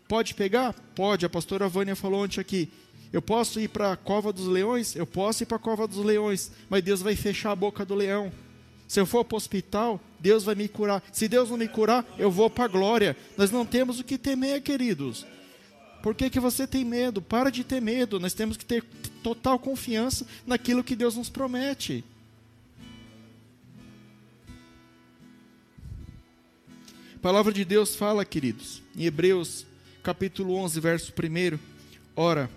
[0.08, 0.74] pode pegar?
[0.96, 1.26] Pode.
[1.26, 2.70] A pastora Vânia falou ontem aqui.
[3.12, 4.96] Eu posso ir para a cova dos leões?
[4.96, 7.96] Eu posso ir para a cova dos leões, mas Deus vai fechar a boca do
[7.96, 8.32] leão.
[8.88, 11.04] Se eu for para o hospital, Deus vai me curar.
[11.12, 13.16] Se Deus não me curar, eu vou para a glória.
[13.38, 15.26] Nós não temos o que temer, queridos.
[16.02, 17.22] Por que, que você tem medo?
[17.22, 18.20] Para de ter medo.
[18.20, 18.84] Nós temos que ter
[19.22, 22.04] total confiança naquilo que Deus nos promete.
[27.16, 29.66] A palavra de Deus fala, queridos, em Hebreus
[30.02, 31.60] capítulo 11, verso 1.
[32.16, 32.50] Ora,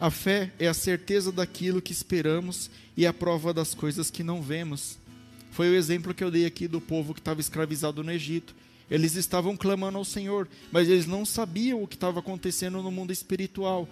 [0.00, 4.40] a fé é a certeza daquilo que esperamos e a prova das coisas que não
[4.40, 4.98] vemos.
[5.50, 8.54] Foi o exemplo que eu dei aqui do povo que estava escravizado no Egito.
[8.90, 13.12] Eles estavam clamando ao Senhor, mas eles não sabiam o que estava acontecendo no mundo
[13.12, 13.88] espiritual.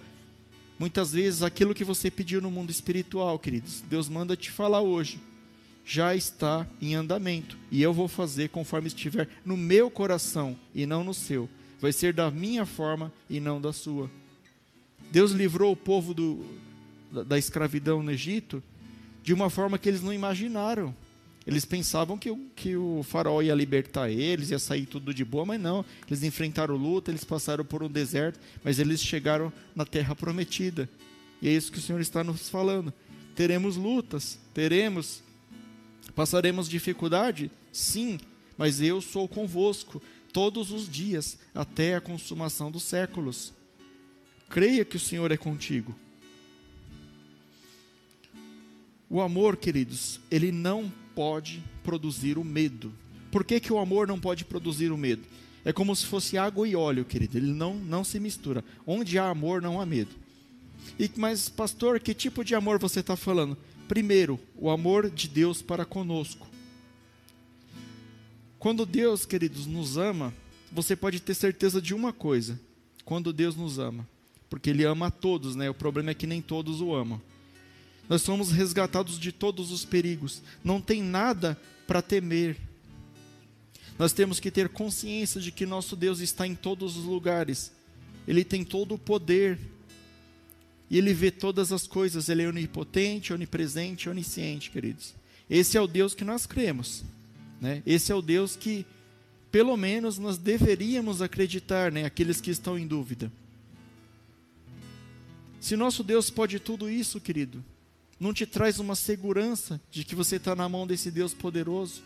[0.77, 5.19] Muitas vezes aquilo que você pediu no mundo espiritual, queridos, Deus manda te falar hoje
[5.89, 7.57] já está em andamento.
[7.71, 11.49] E eu vou fazer conforme estiver no meu coração e não no seu.
[11.81, 14.07] Vai ser da minha forma e não da sua.
[15.11, 16.45] Deus livrou o povo do,
[17.11, 18.61] da, da escravidão no Egito
[19.23, 20.95] de uma forma que eles não imaginaram.
[21.45, 25.59] Eles pensavam que, que o faraó ia libertar eles, ia sair tudo de boa, mas
[25.59, 25.83] não.
[26.07, 30.87] Eles enfrentaram luta, eles passaram por um deserto, mas eles chegaram na terra prometida.
[31.41, 32.93] E é isso que o Senhor está nos falando.
[33.35, 35.23] Teremos lutas, teremos
[36.19, 37.51] Passaremos dificuldade?
[37.71, 38.19] Sim,
[38.57, 40.01] mas eu sou convosco
[40.33, 43.53] todos os dias até a consumação dos séculos.
[44.49, 45.95] Creia que o Senhor é contigo.
[49.09, 52.91] O amor, queridos, ele não pode produzir o medo.
[53.31, 55.23] Por que, que o amor não pode produzir o medo?
[55.63, 57.37] É como se fosse água e óleo, querido.
[57.37, 58.63] Ele não, não se mistura.
[58.85, 60.11] Onde há amor, não há medo.
[60.97, 63.57] E, mas, pastor, que tipo de amor você está falando?
[63.87, 66.47] Primeiro, o amor de Deus para conosco.
[68.57, 70.33] Quando Deus, queridos, nos ama,
[70.71, 72.59] você pode ter certeza de uma coisa:
[73.03, 74.07] quando Deus nos ama,
[74.49, 75.69] porque Ele ama a todos, né?
[75.69, 77.21] O problema é que nem todos o amam.
[78.07, 82.57] Nós somos resgatados de todos os perigos, não tem nada para temer.
[83.97, 87.71] Nós temos que ter consciência de que nosso Deus está em todos os lugares,
[88.27, 89.59] Ele tem todo o poder,
[90.89, 95.13] e ele vê todas as coisas, ele é onipotente, onipresente, onisciente, queridos.
[95.49, 97.03] Esse é o Deus que nós cremos.
[97.61, 97.83] Né?
[97.85, 98.85] Esse é o Deus que,
[99.51, 102.05] pelo menos, nós deveríamos acreditar, né?
[102.05, 103.31] aqueles que estão em dúvida.
[105.59, 107.63] Se nosso Deus pode tudo isso, querido,
[108.19, 112.01] não te traz uma segurança de que você está na mão desse Deus poderoso?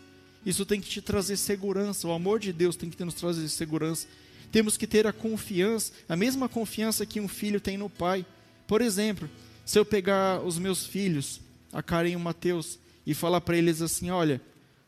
[0.45, 4.07] Isso tem que te trazer segurança, o amor de Deus tem que nos trazer segurança.
[4.51, 8.25] Temos que ter a confiança, a mesma confiança que um filho tem no pai.
[8.67, 9.29] Por exemplo,
[9.65, 11.39] se eu pegar os meus filhos,
[11.71, 14.41] a Karen e o Mateus, e falar para eles assim: olha,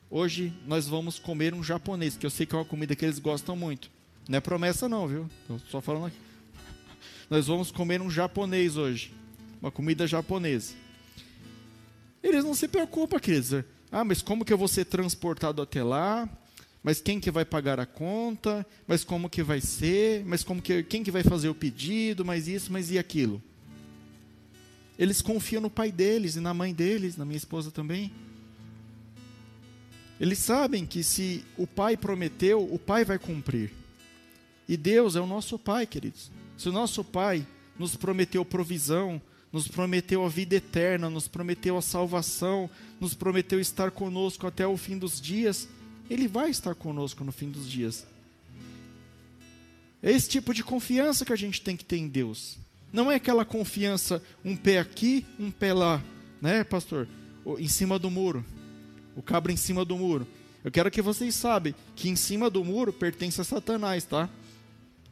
[0.09, 3.19] hoje nós vamos comer um japonês, que eu sei que é uma comida que eles
[3.19, 3.89] gostam muito.
[4.27, 5.29] Não é promessa, não, viu?
[5.41, 6.24] Estou só falando aqui.
[7.29, 9.13] Nós vamos comer um japonês hoje,
[9.61, 10.73] uma comida japonesa.
[12.21, 13.63] Eles não se preocupam, queridos.
[13.91, 16.29] Ah, mas como que eu vou ser transportado até lá?
[16.83, 18.65] Mas quem que vai pagar a conta?
[18.87, 20.23] Mas como que vai ser?
[20.25, 22.23] Mas como que quem que vai fazer o pedido?
[22.23, 23.41] Mas isso, mas e aquilo?
[24.97, 28.11] Eles confiam no pai deles e na mãe deles, na minha esposa também.
[30.19, 33.71] Eles sabem que se o pai prometeu, o pai vai cumprir.
[34.69, 36.31] E Deus é o nosso pai, queridos.
[36.57, 37.45] Se o nosso pai
[37.77, 43.91] nos prometeu provisão, nos prometeu a vida eterna, nos prometeu a salvação, nos prometeu estar
[43.91, 45.67] conosco até o fim dos dias,
[46.09, 48.05] ele vai estar conosco no fim dos dias.
[50.03, 52.57] É esse tipo de confiança que a gente tem que ter em Deus.
[52.93, 56.03] Não é aquela confiança, um pé aqui, um pé lá,
[56.41, 57.07] né, pastor?
[57.57, 58.45] Em cima do muro.
[59.15, 60.27] O cabra em cima do muro.
[60.63, 64.29] Eu quero que vocês saibam que em cima do muro pertence a Satanás, tá?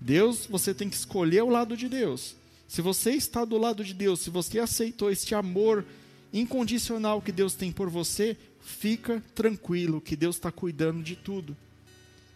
[0.04, 2.36] Deus, você tem que escolher o lado de Deus.
[2.68, 5.86] Se você está do lado de Deus, se você aceitou este amor
[6.34, 11.56] incondicional que Deus tem por você, fica tranquilo que Deus está cuidando de tudo.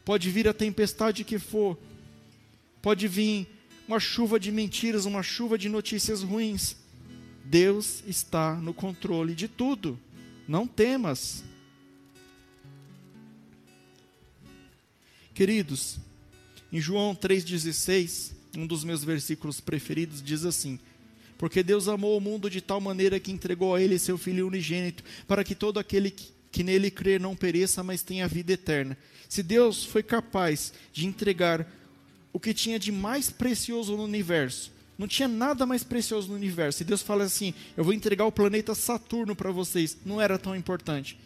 [0.06, 1.78] Pode vir a tempestade que for,
[2.82, 3.46] pode vir
[3.86, 6.78] uma chuva de mentiras, uma chuva de notícias ruins.
[7.44, 10.00] Deus está no controle de tudo.
[10.48, 11.44] Não temas.
[15.34, 16.00] Queridos,
[16.72, 20.80] Em João 3,16, um dos meus versículos preferidos, diz assim:
[21.38, 25.04] Porque Deus amou o mundo de tal maneira que entregou a ele seu Filho unigênito,
[25.28, 28.98] para que todo aquele que, que nele crer não pereça, mas tenha vida eterna.
[29.30, 31.68] Se Deus foi capaz de entregar
[32.34, 36.82] o que tinha de mais precioso no universo, não tinha nada mais precioso no universo.
[36.82, 39.98] E Deus fala assim: Eu vou entregar o planeta Saturno para vocês.
[40.06, 41.18] Não era tão importante.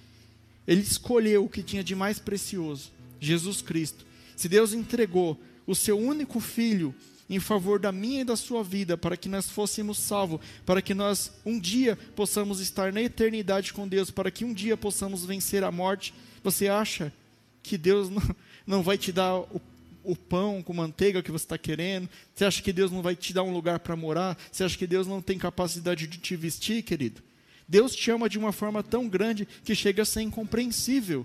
[0.67, 4.10] Ele escolheu o que tinha de mais precioso: Jesus Cristo.
[4.41, 6.95] Se Deus entregou o seu único filho
[7.29, 10.95] em favor da minha e da sua vida, para que nós fôssemos salvos, para que
[10.95, 15.63] nós um dia possamos estar na eternidade com Deus, para que um dia possamos vencer
[15.63, 16.11] a morte,
[16.43, 17.13] você acha
[17.61, 19.61] que Deus não, não vai te dar o
[20.03, 22.09] o pão com manteiga que você está querendo?
[22.33, 24.35] Você acha que Deus não vai te dar um lugar para morar?
[24.51, 27.21] Você acha que Deus não tem capacidade de te vestir, querido?
[27.67, 31.23] Deus te ama de uma forma tão grande que chega a ser incompreensível.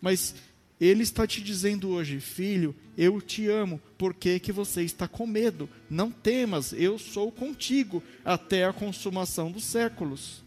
[0.00, 0.34] Mas
[0.80, 5.68] Ele está te dizendo hoje, filho, eu te amo, por que, você está com medo?
[5.88, 10.42] Não temas, eu sou contigo até a consumação dos séculos.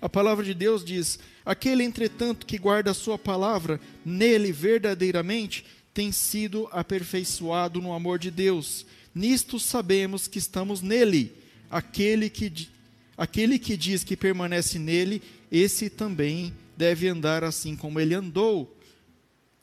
[0.00, 6.12] A palavra de Deus diz: Aquele, entretanto, que guarda a sua palavra, nele verdadeiramente tem
[6.12, 8.84] sido aperfeiçoado no amor de Deus.
[9.14, 11.32] Nisto sabemos que estamos nele.
[11.70, 12.68] Aquele que,
[13.16, 18.76] aquele que diz que permanece nele, esse também deve andar assim como ele andou.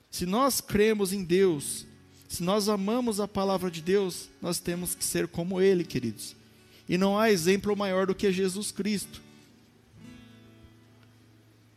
[0.10, 1.86] Se nós cremos em Deus,
[2.28, 6.36] se nós amamos a palavra de Deus, nós temos que ser como ele, queridos.
[6.88, 9.22] E não há exemplo maior do que Jesus Cristo.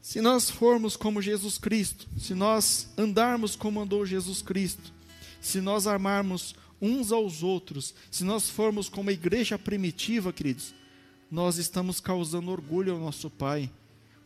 [0.00, 4.92] Se nós formos como Jesus Cristo, se nós andarmos como andou Jesus Cristo,
[5.40, 10.74] se nós amarmos uns aos outros, se nós formos como a igreja primitiva, queridos,
[11.30, 13.70] nós estamos causando orgulho ao nosso Pai.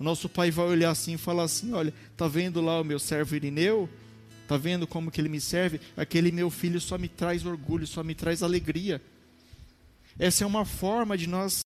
[0.01, 2.99] O nosso Pai vai olhar assim e falar assim: olha, tá vendo lá o meu
[2.99, 3.87] servo Irineu?
[4.49, 5.79] Tá vendo como que ele me serve?
[5.95, 9.01] Aquele meu filho só me traz orgulho, só me traz alegria.
[10.19, 11.63] Essa é uma forma de nós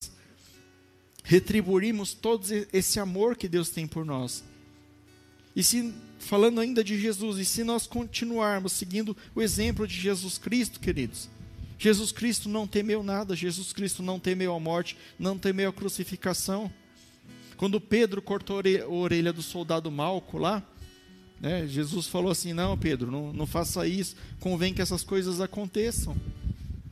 [1.23, 4.43] retribuirmos todo esse amor que Deus tem por nós.
[5.55, 10.39] E se, falando ainda de Jesus, e se nós continuarmos seguindo o exemplo de Jesus
[10.39, 11.31] Cristo, queridos,
[11.79, 16.71] Jesus Cristo não temeu nada, Jesus Cristo não temeu a morte, não temeu a crucificação.
[17.65, 20.63] Quando Pedro cortou a orelha do soldado Malco lá,
[21.41, 26.15] né, Jesus falou assim: Não, Pedro, não, não faça isso, convém que essas coisas aconteçam.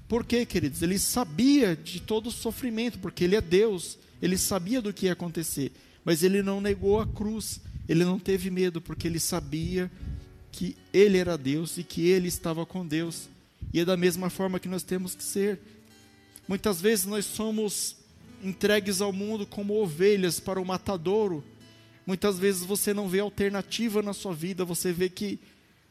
[0.09, 0.81] Por quê, queridos?
[0.81, 5.13] Ele sabia de todo o sofrimento, porque ele é Deus, ele sabia do que ia
[5.13, 5.73] acontecer,
[6.07, 7.61] mas ele não negou a cruz.
[7.87, 9.91] Ele não teve medo, porque ele sabia
[10.51, 13.29] que ele era Deus e que ele estava com Deus.
[13.75, 15.61] E é da mesma forma que nós temos que ser.
[16.49, 18.02] Muitas vezes nós somos
[18.43, 21.45] entregues ao mundo como ovelhas para o matadouro.
[22.07, 25.39] Muitas vezes você não vê alternativa na sua vida, você vê que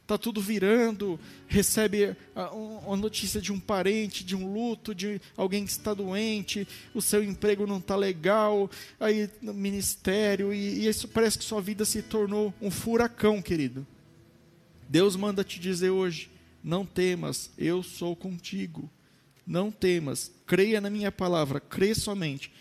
[0.01, 2.51] está tudo virando, recebe a,
[2.91, 7.23] a, notícia de um parente, de um luto, de alguém que está doente, o seu
[7.23, 12.01] emprego não está legal, aí no ministério, e, e isso parece que sua vida se
[12.01, 13.87] tornou um furacão, querido.
[14.89, 16.29] Deus manda te dizer hoje:
[16.61, 18.89] não temas, eu sou contigo.
[19.45, 22.51] Não temas, creia na minha palavra, crê somente.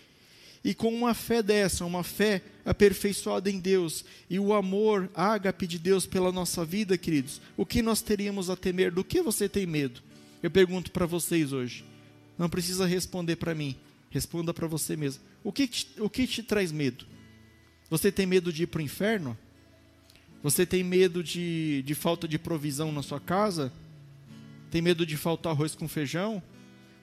[0.63, 5.79] E com uma fé dessa, uma fé aperfeiçoada em Deus e o amor ágape de
[5.79, 8.91] Deus pela nossa vida, queridos, o que nós teríamos a temer?
[8.91, 10.01] Do que você tem medo?
[10.41, 11.83] Eu pergunto para vocês hoje.
[12.37, 13.75] Não precisa responder para mim,
[14.09, 15.23] responda para você mesmo.
[15.43, 17.05] O que, te, o que te traz medo?
[17.89, 19.37] Você tem medo de ir para o inferno?
[20.43, 23.71] Você tem medo de, de falta de provisão na sua casa?
[24.69, 26.41] Tem medo de faltar arroz com feijão?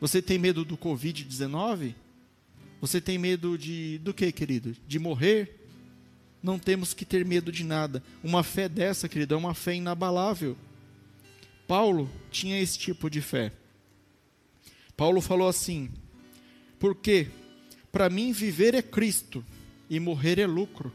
[0.00, 1.94] Você tem medo do Covid-19?
[2.80, 4.76] Você tem medo de do que, querido?
[4.87, 5.56] De morrer?
[6.40, 8.02] Não temos que ter medo de nada.
[8.22, 10.56] Uma fé dessa, querido, é uma fé inabalável.
[11.66, 13.52] Paulo tinha esse tipo de fé.
[14.96, 15.90] Paulo falou assim:
[16.78, 17.28] porque
[17.90, 19.44] para mim viver é Cristo
[19.90, 20.92] e morrer é lucro.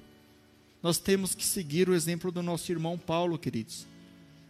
[0.82, 3.86] Nós temos que seguir o exemplo do nosso irmão Paulo, queridos.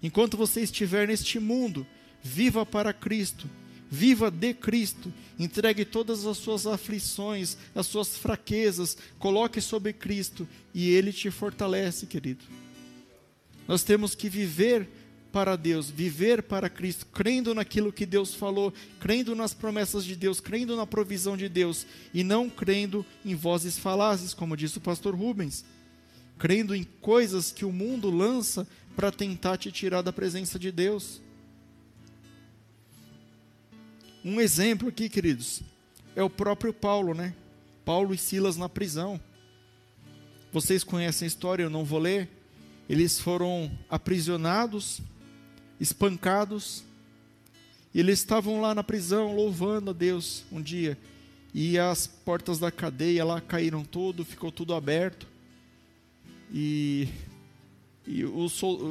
[0.01, 1.85] Enquanto você estiver neste mundo,
[2.21, 3.47] viva para Cristo
[3.95, 10.89] Viva de Cristo, entregue todas as suas aflições, as suas fraquezas, coloque sobre Cristo e
[10.89, 12.43] Ele te fortalece, querido.
[13.67, 14.89] Nós temos que viver
[15.31, 20.39] para Deus, viver para Cristo, crendo naquilo que Deus falou, crendo nas promessas de Deus,
[20.39, 25.13] crendo na provisão de Deus e não crendo em vozes falazes, como disse o pastor
[25.13, 25.63] Rubens,
[26.39, 31.21] crendo em coisas que o mundo lança para tentar te tirar da presença de Deus.
[34.23, 35.61] Um exemplo aqui, queridos,
[36.15, 37.33] é o próprio Paulo, né?
[37.83, 39.19] Paulo e Silas na prisão.
[40.51, 42.29] Vocês conhecem a história, eu não vou ler.
[42.87, 45.01] Eles foram aprisionados
[45.83, 46.83] espancados.
[47.93, 50.97] E eles estavam lá na prisão louvando a Deus um dia.
[51.53, 55.27] E as portas da cadeia lá caíram tudo, ficou tudo aberto.
[56.51, 57.07] E,
[58.07, 58.47] e, o,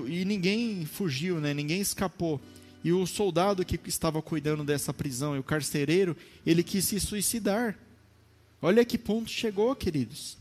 [0.07, 1.53] e ninguém fugiu, né?
[1.53, 2.41] ninguém escapou.
[2.85, 7.79] E o soldado que estava cuidando dessa prisão, e o carcereiro, ele quis se suicidar.
[8.61, 10.37] Olha que ponto chegou, queridos.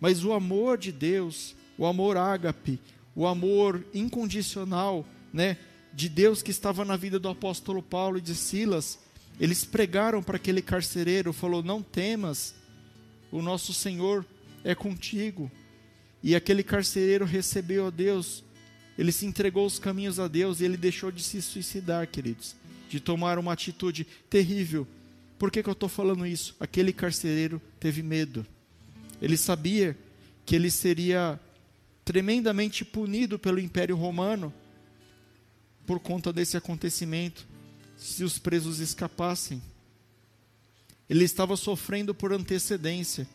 [0.00, 2.78] Mas o amor de Deus, o amor ágape,
[3.14, 5.56] o amor incondicional, né,
[5.92, 8.98] de Deus que estava na vida do apóstolo Paulo e de Silas,
[9.40, 12.54] eles pregaram para aquele carcereiro, falou: "Não temas,
[13.32, 14.24] o nosso Senhor
[14.62, 15.50] é contigo".
[16.22, 18.42] E aquele carcereiro recebeu a Deus,
[18.98, 22.56] ele se entregou os caminhos a Deus e ele deixou de se suicidar, queridos,
[22.88, 24.86] de tomar uma atitude terrível.
[25.38, 26.56] Por que, que eu estou falando isso?
[26.58, 28.46] Aquele carcereiro teve medo.
[29.20, 29.96] Ele sabia
[30.46, 31.38] que ele seria
[32.04, 34.52] tremendamente punido pelo Império Romano
[35.86, 37.46] por conta desse acontecimento,
[37.96, 39.62] se os presos escapassem.
[41.08, 43.28] Ele estava sofrendo por antecedência,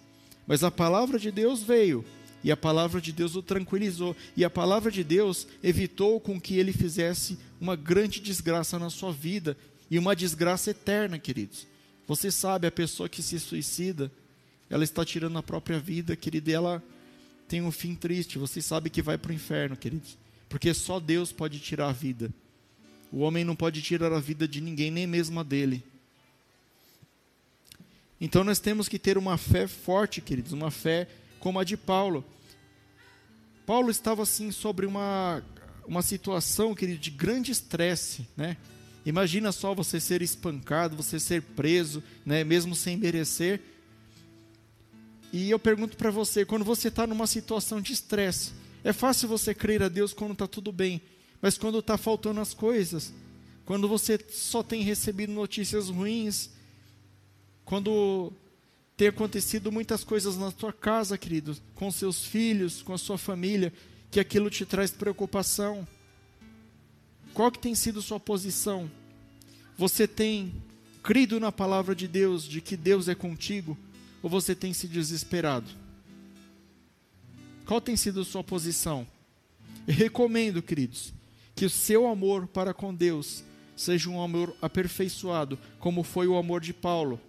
[0.47, 2.03] mas a palavra de Deus veio
[2.43, 6.57] e a palavra de Deus o tranquilizou, e a palavra de Deus evitou com que
[6.57, 9.55] ele fizesse uma grande desgraça na sua vida
[9.89, 11.67] e uma desgraça eterna, queridos.
[12.07, 14.11] Você sabe, a pessoa que se suicida,
[14.69, 16.83] ela está tirando a própria vida, querido, e ela
[17.47, 18.37] tem um fim triste.
[18.37, 20.17] Você sabe que vai para o inferno, queridos.
[20.49, 22.31] Porque só Deus pode tirar a vida.
[23.11, 25.83] O homem não pode tirar a vida de ninguém, nem mesmo a dele.
[28.19, 31.07] Então nós temos que ter uma fé forte, queridos, uma fé
[31.41, 32.23] como a de Paulo.
[33.65, 35.43] Paulo estava assim sobre uma,
[35.85, 38.55] uma situação, querido, de grande estresse, né?
[39.05, 43.59] Imagina só você ser espancado, você ser preso, né, mesmo sem merecer.
[45.33, 48.51] E eu pergunto para você, quando você está numa situação de estresse,
[48.83, 51.01] é fácil você crer a Deus quando está tudo bem,
[51.41, 53.11] mas quando está faltando as coisas,
[53.65, 56.51] quando você só tem recebido notícias ruins,
[57.65, 58.31] quando
[59.01, 63.73] tem acontecido muitas coisas na tua casa, querido, com seus filhos, com a sua família,
[64.11, 65.87] que aquilo te traz preocupação.
[67.33, 68.91] Qual que tem sido sua posição?
[69.75, 70.53] Você tem
[71.01, 73.75] crido na palavra de Deus, de que Deus é contigo?
[74.21, 75.67] ou você tem se desesperado?
[77.65, 79.07] Qual tem sido sua posição?
[79.87, 81.11] Eu recomendo, queridos,
[81.55, 83.43] que o seu amor para com Deus
[83.75, 87.19] seja um amor aperfeiçoado, como foi o amor de Paulo.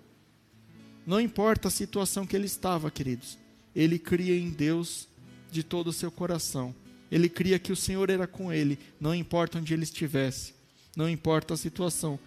[1.07, 3.39] Não importa a situação que ele estava, queridos,
[3.75, 5.09] ele cria em Deus
[5.51, 6.75] de todo o seu coração.
[7.11, 10.55] Ele cria que o Senhor era com ele, não importa onde ele estivesse,
[10.97, 12.19] não importa a situação.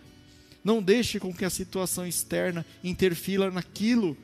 [0.64, 4.18] Não deixe com que a situação externa interfira naquilo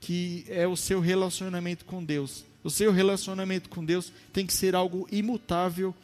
[0.00, 2.44] que é o seu relacionamento com Deus.
[2.62, 5.94] O seu relacionamento com Deus tem que ser algo imutável,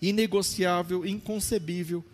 [0.00, 2.04] inegociável, inconcebível.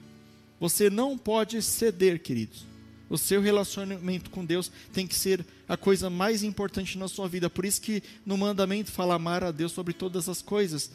[0.60, 2.64] Você não pode ceder, queridos.
[3.10, 7.48] O seu relacionamento com Deus tem que ser a coisa mais importante na sua vida.
[7.48, 10.90] Por isso que no mandamento fala amar a Deus sobre todas as coisas.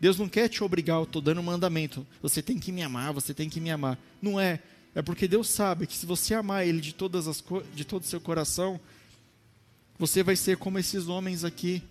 [0.00, 2.06] Deus não quer te obrigar, eu estou dando um mandamento.
[2.22, 3.98] Você tem que me amar, você tem que me amar.
[4.20, 4.60] Não é.
[4.94, 7.42] É porque Deus sabe que se você amar Ele de, todas as
[7.74, 8.80] de todo o seu coração,
[9.98, 11.82] você vai ser como esses homens aqui.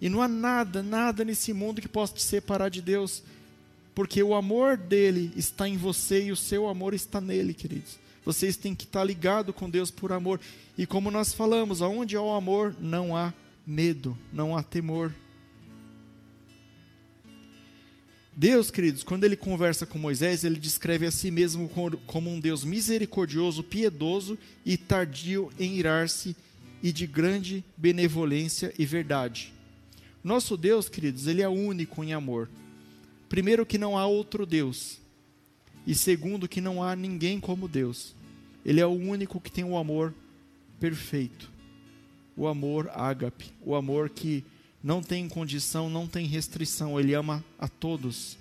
[0.00, 3.22] E não há nada, nada nesse mundo que possa te separar de Deus,
[3.94, 7.98] porque o amor dele está em você e o seu amor está nele, queridos.
[8.24, 10.40] Vocês têm que estar ligados com Deus por amor.
[10.78, 13.34] E como nós falamos, aonde há o amor, não há
[13.66, 15.12] medo, não há temor.
[18.34, 21.70] Deus, queridos, quando ele conversa com Moisés, ele descreve a si mesmo
[22.06, 26.34] como um Deus misericordioso, piedoso e tardio em irar-se
[26.82, 29.52] e de grande benevolência e verdade.
[30.24, 32.48] Nosso Deus, queridos, ele é único em amor.
[33.28, 35.01] Primeiro que não há outro Deus.
[35.86, 38.14] E segundo que não há ninguém como Deus.
[38.64, 40.14] Ele é o único que tem o amor
[40.78, 41.50] perfeito.
[42.36, 44.44] O amor ágape, o amor que
[44.82, 48.38] não tem condição, não tem restrição, ele ama a todos.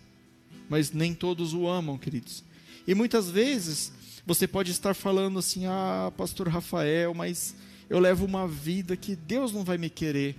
[0.70, 2.44] Mas nem todos o amam, queridos.
[2.88, 3.92] E muitas vezes
[4.26, 7.56] você pode estar falando assim: "Ah, pastor Rafael, mas
[7.90, 10.36] eu levo uma vida que Deus não vai me querer,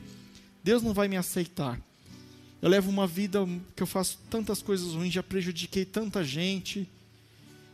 [0.65, 1.79] Deus não vai me aceitar.
[2.63, 3.45] Eu levo uma vida
[3.75, 6.89] que eu faço tantas coisas ruins, já prejudiquei tanta gente.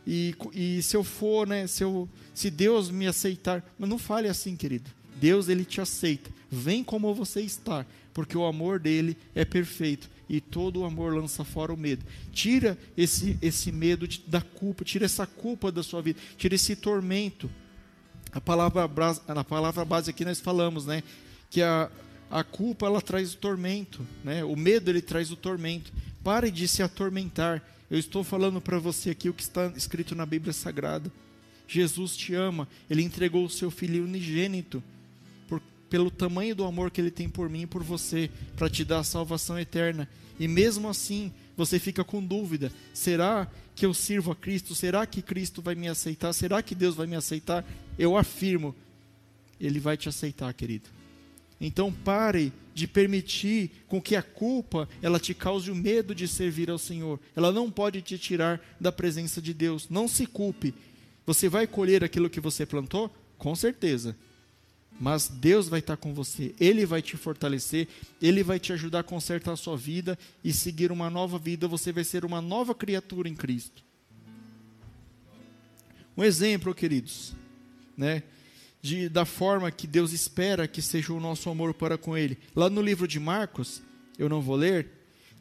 [0.05, 4.27] E, e se eu for, né, se, eu, se Deus me aceitar, mas não fale
[4.27, 4.89] assim, querido.
[5.21, 6.31] Deus ele te aceita.
[6.49, 7.85] Vem como você está,
[8.15, 12.03] porque o amor dele é perfeito e todo o amor lança fora o medo.
[12.31, 16.75] Tira esse esse medo de, da culpa, tira essa culpa da sua vida, tira esse
[16.75, 17.49] tormento.
[18.31, 18.89] A palavra,
[19.27, 21.03] na palavra base aqui nós falamos, né?
[21.49, 21.91] Que a,
[22.29, 24.43] a culpa ela traz o tormento, né?
[24.43, 25.91] O medo ele traz o tormento.
[26.23, 27.63] Pare de se atormentar.
[27.89, 31.11] Eu estou falando para você aqui o que está escrito na Bíblia Sagrada.
[31.67, 34.83] Jesus te ama, ele entregou o seu filho unigênito
[35.47, 38.83] por, pelo tamanho do amor que ele tem por mim e por você, para te
[38.83, 40.09] dar a salvação eterna.
[40.39, 44.73] E mesmo assim, você fica com dúvida: será que eu sirvo a Cristo?
[44.73, 46.33] Será que Cristo vai me aceitar?
[46.33, 47.65] Será que Deus vai me aceitar?
[47.97, 48.75] Eu afirmo,
[49.59, 50.98] Ele vai te aceitar, querido.
[51.59, 56.69] Então pare de permitir com que a culpa ela te cause o medo de servir
[56.69, 57.19] ao Senhor.
[57.35, 59.89] Ela não pode te tirar da presença de Deus.
[59.89, 60.73] Não se culpe.
[61.25, 63.13] Você vai colher aquilo que você plantou?
[63.37, 64.15] Com certeza.
[64.99, 67.87] Mas Deus vai estar com você, Ele vai te fortalecer,
[68.21, 71.69] Ele vai te ajudar a consertar a sua vida e seguir uma nova vida.
[71.69, 73.81] Você vai ser uma nova criatura em Cristo.
[76.17, 77.33] Um exemplo, queridos,
[77.95, 78.23] né?
[78.81, 82.37] De, da forma que Deus espera que seja o nosso amor para com Ele.
[82.55, 83.81] Lá no livro de Marcos,
[84.17, 84.87] eu não vou ler,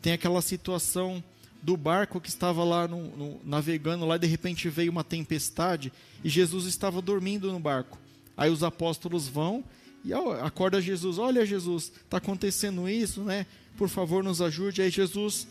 [0.02, 1.22] tem aquela situação
[1.62, 6.28] do barco que estava lá no, no, navegando, lá de repente veio uma tempestade e
[6.28, 7.98] Jesus estava dormindo no barco.
[8.36, 9.64] Aí os apóstolos vão
[10.04, 13.46] e acorda Jesus: Olha, Jesus, está acontecendo isso, né?
[13.76, 14.82] Por favor, nos ajude.
[14.82, 15.46] Aí Jesus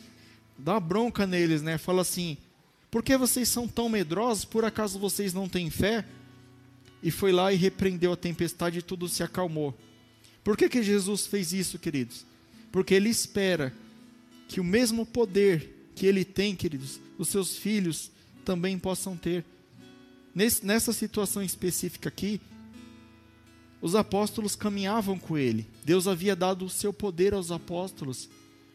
[0.58, 1.78] dá bronca neles, né?
[1.78, 2.38] Fala assim:
[2.90, 4.46] Por que vocês são tão medrosos?
[4.46, 6.06] Por acaso vocês não têm fé?
[7.02, 9.78] E foi lá e repreendeu a tempestade e tudo se acalmou.
[10.43, 12.26] Por que, que Jesus fez isso, queridos?
[12.72, 13.74] Porque ele espera
[14.48, 18.12] que o mesmo poder que ele tem, queridos, os seus filhos
[18.45, 19.43] também possam ter.
[20.34, 22.39] Nesse, nessa situação específica aqui,
[23.82, 25.68] os apóstolos caminhavam com ele.
[25.84, 28.30] Deus havia dado o seu poder aos apóstolos.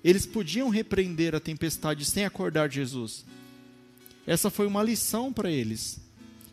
[0.05, 3.25] Eles podiam repreender a tempestade sem acordar Jesus.
[4.27, 6.01] Essa foi uma lição para eles.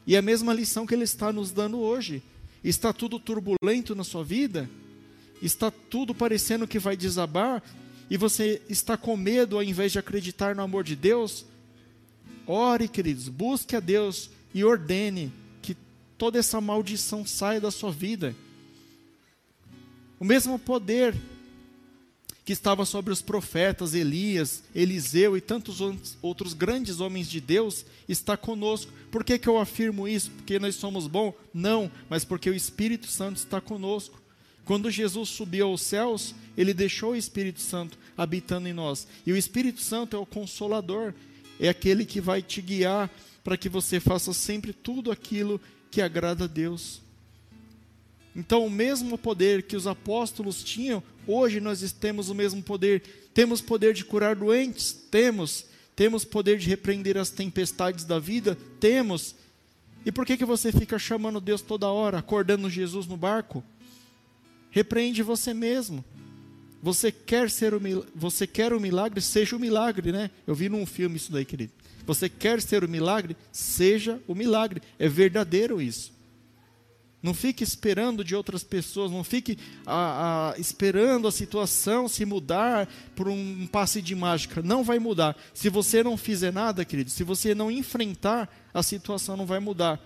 [0.05, 2.23] E a mesma lição que ele está nos dando hoje.
[2.63, 4.69] Está tudo turbulento na sua vida?
[5.41, 7.63] Está tudo parecendo que vai desabar?
[8.09, 11.45] E você está com medo ao invés de acreditar no amor de Deus?
[12.45, 15.31] Ore, queridos, busque a Deus e ordene
[15.61, 15.77] que
[16.17, 18.35] toda essa maldição saia da sua vida.
[20.19, 21.15] O mesmo poder
[22.49, 25.77] que estava sobre os profetas Elias, Eliseu e tantos
[26.19, 28.91] outros grandes homens de Deus, está conosco.
[29.11, 30.31] Por que, que eu afirmo isso?
[30.31, 31.35] Porque nós somos bons?
[31.53, 34.19] Não, mas porque o Espírito Santo está conosco.
[34.65, 39.07] Quando Jesus subiu aos céus, ele deixou o Espírito Santo habitando em nós.
[39.27, 41.13] E o Espírito Santo é o consolador,
[41.59, 43.11] é aquele que vai te guiar
[43.43, 46.99] para que você faça sempre tudo aquilo que agrada a Deus.
[48.35, 53.29] Então, o mesmo poder que os apóstolos tinham, hoje nós temos o mesmo poder.
[53.33, 54.93] Temos poder de curar doentes?
[55.09, 55.65] Temos.
[55.95, 58.57] Temos poder de repreender as tempestades da vida?
[58.79, 59.35] Temos.
[60.05, 63.63] E por que, que você fica chamando Deus toda hora, acordando Jesus no barco?
[64.71, 66.05] Repreende você mesmo.
[66.81, 67.81] Você quer ser o
[68.15, 70.31] você quer o milagre, seja o milagre, né?
[70.47, 71.73] Eu vi num filme isso daí, querido.
[72.05, 74.81] Você quer ser o milagre, seja o milagre.
[74.97, 76.13] É verdadeiro isso.
[77.21, 82.87] Não fique esperando de outras pessoas, não fique a, a, esperando a situação se mudar
[83.13, 84.61] por um passe de mágica.
[84.61, 85.37] Não vai mudar.
[85.53, 89.99] Se você não fizer nada, querido, se você não enfrentar, a situação não vai mudar.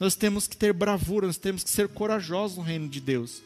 [0.00, 3.42] Nós temos que ter bravura, nós temos que ser corajosos no reino de Deus.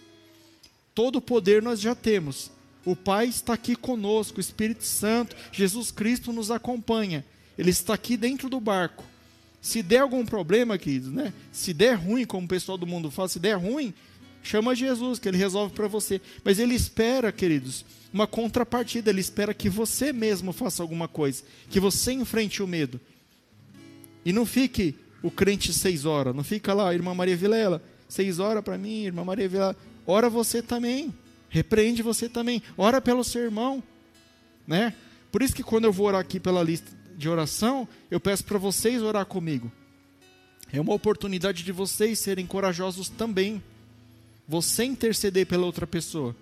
[0.95, 2.51] Todo o poder nós já temos.
[2.85, 7.25] O Pai está aqui conosco, o Espírito Santo, Jesus Cristo nos acompanha.
[7.59, 9.05] Ele está aqui dentro do barco.
[9.63, 11.33] Se der algum problema, queridos, né?
[11.53, 13.95] Se der ruim, como o pessoal do mundo fala, se der ruim,
[14.43, 16.21] chama Jesus, que ele resolve para você.
[16.45, 21.79] Mas ele espera, queridos, uma contrapartida, ele espera que você mesmo faça alguma coisa, que
[21.79, 23.01] você enfrente o medo.
[24.25, 28.65] E não fique o crente seis horas, não fica lá, irmã Maria Vilela, seis horas
[28.65, 29.77] para mim, irmã Maria Vilela.
[30.05, 31.15] Ora você também,
[31.49, 33.81] repreende você também, ora pelo seu irmão,
[34.67, 34.93] né?
[35.31, 38.59] Por isso que quando eu vou orar aqui pela lista de oração, eu peço para
[38.59, 39.71] vocês orar comigo.
[40.73, 43.63] É uma oportunidade de vocês serem corajosos também.
[44.49, 46.35] Você interceder pela outra pessoa.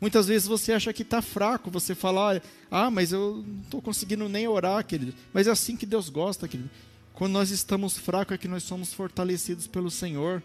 [0.00, 4.28] Muitas vezes você acha que está fraco, você fala, ah, mas eu não estou conseguindo
[4.28, 5.12] nem orar, querido.
[5.32, 6.70] Mas é assim que Deus gosta, querido.
[7.12, 10.42] Quando nós estamos fracos é que nós somos fortalecidos pelo Senhor.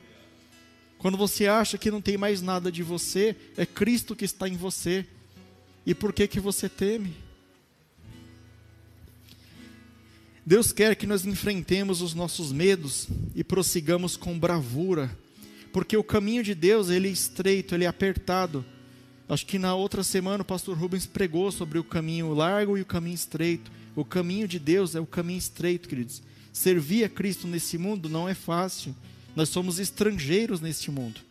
[0.98, 4.58] Quando você acha que não tem mais nada de você, é Cristo que está em
[4.58, 5.06] você.
[5.86, 7.16] E por que que você teme?
[10.46, 15.10] Deus quer que nós enfrentemos os nossos medos e prossigamos com bravura,
[15.74, 18.64] porque o caminho de Deus ele é estreito, ele é apertado.
[19.28, 22.86] Acho que na outra semana o pastor Rubens pregou sobre o caminho largo e o
[22.86, 23.72] caminho estreito.
[23.96, 26.22] O caminho de Deus é o caminho estreito, queridos.
[26.54, 28.96] Servir a Cristo nesse mundo não é fácil.
[29.36, 31.22] Nós somos estrangeiros neste mundo.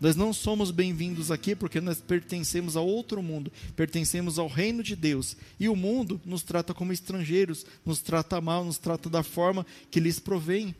[0.00, 4.94] Nós não somos bem-vindos aqui porque nós pertencemos a outro mundo, pertencemos ao reino de
[4.94, 5.36] Deus.
[5.58, 9.98] E o mundo nos trata como estrangeiros, nos trata mal, nos trata da forma que
[9.98, 10.72] lhes provém.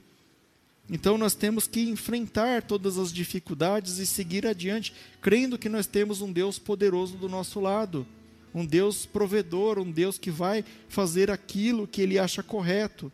[0.89, 6.23] Então nós temos que enfrentar todas as dificuldades e seguir adiante, crendo que nós temos
[6.23, 8.07] um Deus poderoso do nosso lado,
[8.55, 13.12] um Deus provedor, um Deus que vai fazer aquilo que ele acha correto.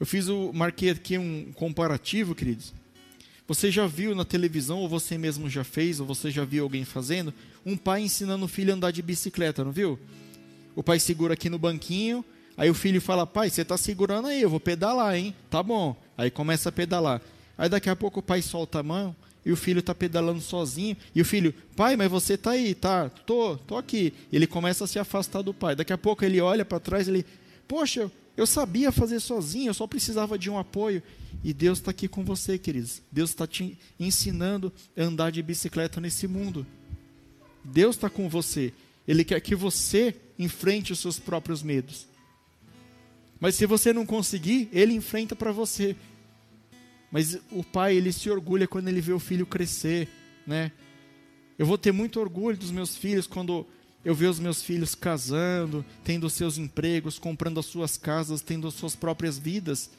[0.00, 2.72] Eu fiz o marquei aqui um comparativo, queridos.
[3.46, 6.86] Você já viu na televisão ou você mesmo já fez ou você já viu alguém
[6.86, 7.34] fazendo
[7.66, 9.98] um pai ensinando o filho a andar de bicicleta, não viu?
[10.74, 12.24] O pai segura aqui no banquinho,
[12.56, 15.34] aí o filho fala: "Pai, você está segurando aí, eu vou pedalar, hein?
[15.50, 15.94] Tá bom".
[16.16, 17.20] Aí começa a pedalar.
[17.58, 20.96] Aí daqui a pouco o pai solta a mão e o filho está pedalando sozinho.
[21.14, 23.10] E o filho, pai, mas você está aí, tá?
[23.10, 24.14] Tô, tô aqui.
[24.32, 25.76] Ele começa a se afastar do pai.
[25.76, 27.26] Daqui a pouco ele olha para trás ele,
[27.68, 28.10] poxa,
[28.40, 31.02] eu sabia fazer sozinho, eu só precisava de um apoio.
[31.44, 33.02] E Deus está aqui com você, queridos.
[33.12, 36.66] Deus está te ensinando a andar de bicicleta nesse mundo.
[37.62, 38.72] Deus está com você.
[39.06, 42.06] Ele quer que você enfrente os seus próprios medos.
[43.38, 45.94] Mas se você não conseguir, ele enfrenta para você.
[47.12, 50.08] Mas o pai, ele se orgulha quando ele vê o filho crescer,
[50.46, 50.72] né?
[51.58, 53.66] Eu vou ter muito orgulho dos meus filhos quando
[54.04, 58.74] eu vejo os meus filhos casando, tendo seus empregos, comprando as suas casas, tendo as
[58.74, 59.90] suas próprias vidas.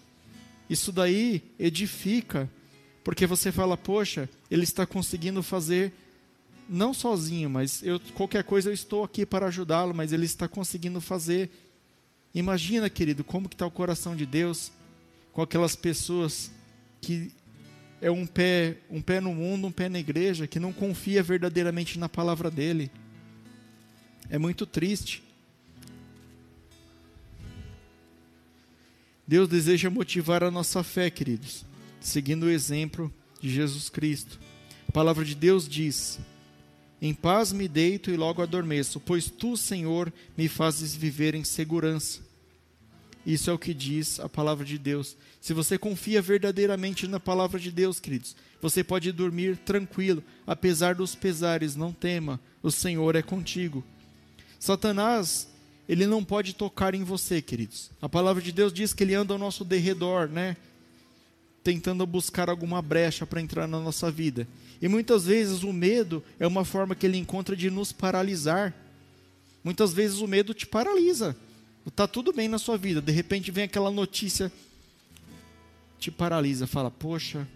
[0.70, 2.50] Isso daí edifica,
[3.04, 5.94] porque você fala, poxa, ele está conseguindo fazer
[6.68, 11.02] não sozinho, mas eu, qualquer coisa eu estou aqui para ajudá-lo, mas ele está conseguindo
[11.02, 11.50] fazer.
[12.34, 14.72] Imagina, querido, como que está o coração de Deus
[15.34, 16.50] com aquelas pessoas
[17.02, 17.32] que
[18.02, 22.00] é um pé, um pé no mundo, um pé na igreja, que não confia verdadeiramente
[22.00, 22.90] na palavra dele.
[24.32, 25.22] É muito triste.
[29.28, 31.66] Deus deseja motivar a nossa fé, queridos,
[32.00, 34.40] seguindo o exemplo de Jesus Cristo.
[34.88, 36.18] A palavra de Deus diz:
[37.02, 42.22] Em paz me deito e logo adormeço, pois tu, Senhor, me fazes viver em segurança.
[43.26, 45.18] Isso é o que diz a palavra de Deus.
[45.42, 51.16] Se você confia verdadeiramente na palavra de Deus, queridos, você pode dormir tranquilo, apesar dos
[51.16, 53.84] pesares, não tema, o Senhor é contigo.
[54.62, 55.48] Satanás,
[55.90, 57.90] ele não pode tocar em você, queridos.
[58.00, 60.56] A palavra de Deus diz que ele anda ao nosso derredor, né?
[61.64, 64.48] Tentando buscar alguma brecha para entrar na nossa vida.
[64.80, 68.72] E muitas vezes o medo é uma forma que ele encontra de nos paralisar.
[69.64, 71.36] Muitas vezes o medo te paralisa.
[71.84, 74.52] Está tudo bem na sua vida, de repente vem aquela notícia,
[75.98, 77.48] te paralisa, fala: Poxa,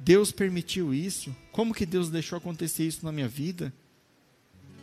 [0.00, 1.34] Deus permitiu isso?
[1.52, 3.72] Como que Deus deixou acontecer isso na minha vida?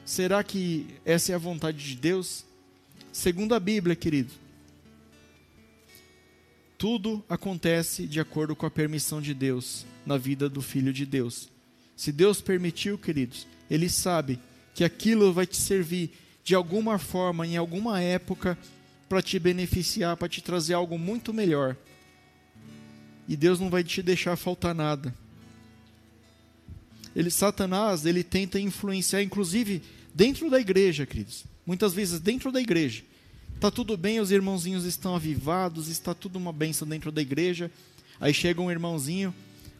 [0.05, 2.45] Será que essa é a vontade de Deus?
[3.11, 4.31] Segundo a Bíblia, querido,
[6.77, 11.49] tudo acontece de acordo com a permissão de Deus na vida do Filho de Deus.
[11.97, 14.39] Se Deus permitiu, queridos, Ele sabe
[14.75, 16.11] que aquilo vai te servir
[16.43, 18.55] de alguma forma, em alguma época,
[19.09, 21.75] para te beneficiar, para te trazer algo muito melhor.
[23.27, 25.15] E Deus não vai te deixar faltar nada.
[27.15, 29.81] Ele, Satanás, ele tenta influenciar, inclusive
[30.13, 31.45] dentro da igreja, queridos.
[31.65, 33.03] Muitas vezes dentro da igreja.
[33.55, 37.71] Está tudo bem, os irmãozinhos estão avivados, está tudo uma benção dentro da igreja.
[38.19, 39.33] Aí chega um irmãozinho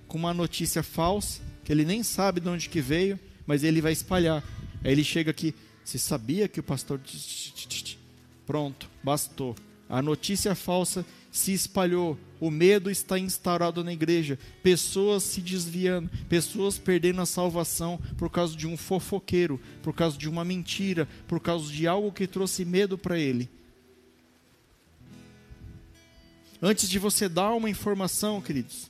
[0.07, 3.91] com uma notícia falsa, que ele nem sabe de onde que veio, mas ele vai
[3.91, 4.43] espalhar.
[4.83, 6.99] Aí ele chega aqui, você sabia que o pastor.
[8.45, 9.55] Pronto, bastou.
[9.89, 16.77] A notícia falsa se espalhou, o medo está instaurado na igreja, pessoas se desviando, pessoas
[16.77, 21.71] perdendo a salvação por causa de um fofoqueiro, por causa de uma mentira, por causa
[21.71, 23.49] de algo que trouxe medo para ele.
[26.61, 28.89] Antes de você dar uma informação, queridos,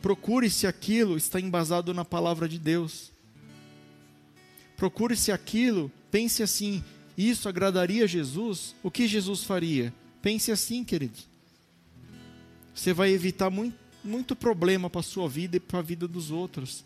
[0.00, 3.10] procure se aquilo está embasado na palavra de Deus.
[4.76, 6.82] Procure se aquilo, pense assim:
[7.16, 8.74] isso agradaria a Jesus?
[8.82, 9.94] O que Jesus faria?
[10.20, 11.31] Pense assim, queridos.
[12.74, 16.30] Você vai evitar muito, muito problema para a sua vida e para a vida dos
[16.30, 16.84] outros.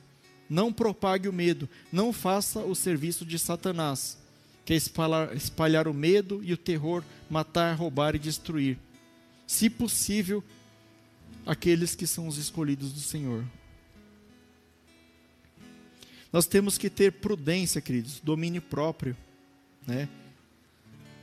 [0.48, 1.68] Não propague o medo.
[1.92, 4.18] Não faça o serviço de Satanás,
[4.64, 8.78] que é espalhar, espalhar o medo e o terror, matar, roubar e destruir.
[9.46, 10.42] Se possível,
[11.44, 13.44] aqueles que são os escolhidos do Senhor.
[16.32, 19.16] Nós temos que ter prudência, queridos, domínio próprio,
[19.86, 20.08] né?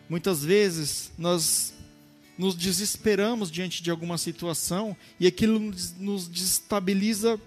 [0.09, 1.73] Muitas vezes nós
[2.37, 5.59] nos desesperamos diante de alguma situação e aquilo
[5.99, 7.39] nos destabiliza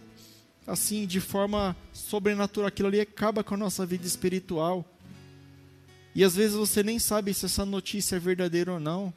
[0.66, 2.68] assim de forma sobrenatural.
[2.68, 4.84] Aquilo ali acaba com a nossa vida espiritual.
[6.14, 9.12] E às vezes você nem sabe se essa notícia é verdadeira ou não,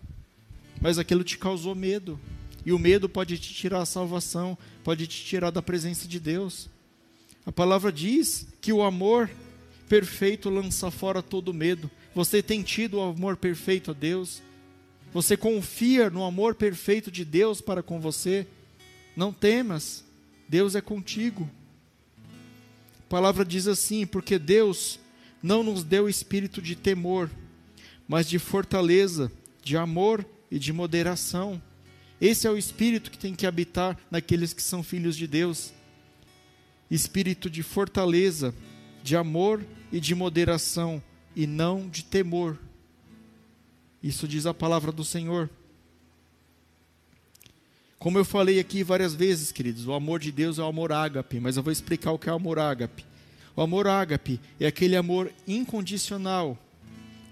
[0.81, 2.19] mas aquilo te causou medo,
[2.65, 6.69] E o medo pode te tirar a salvação, pode te tirar da presença de Deus.
[7.45, 9.29] A palavra diz que o amor
[9.87, 11.89] perfeito lança fora todo medo.
[12.13, 14.41] Você tem tido o amor perfeito a Deus?
[15.11, 18.45] Você confia no amor perfeito de Deus para com você?
[19.15, 20.03] Não temas,
[20.47, 21.49] Deus é contigo.
[22.99, 24.99] A palavra diz assim: porque Deus
[25.41, 27.29] não nos deu espírito de temor,
[28.07, 29.31] mas de fortaleza,
[29.63, 31.61] de amor e de moderação.
[32.21, 35.73] Esse é o espírito que tem que habitar naqueles que são filhos de Deus.
[36.91, 38.53] Espírito de fortaleza,
[39.03, 41.01] de amor e de moderação,
[41.35, 42.59] e não de temor.
[44.01, 45.49] Isso diz a palavra do Senhor.
[47.97, 51.39] Como eu falei aqui várias vezes, queridos, o amor de Deus é o amor ágape,
[51.39, 53.05] mas eu vou explicar o que é o amor ágape.
[53.55, 56.57] O amor ágape é aquele amor incondicional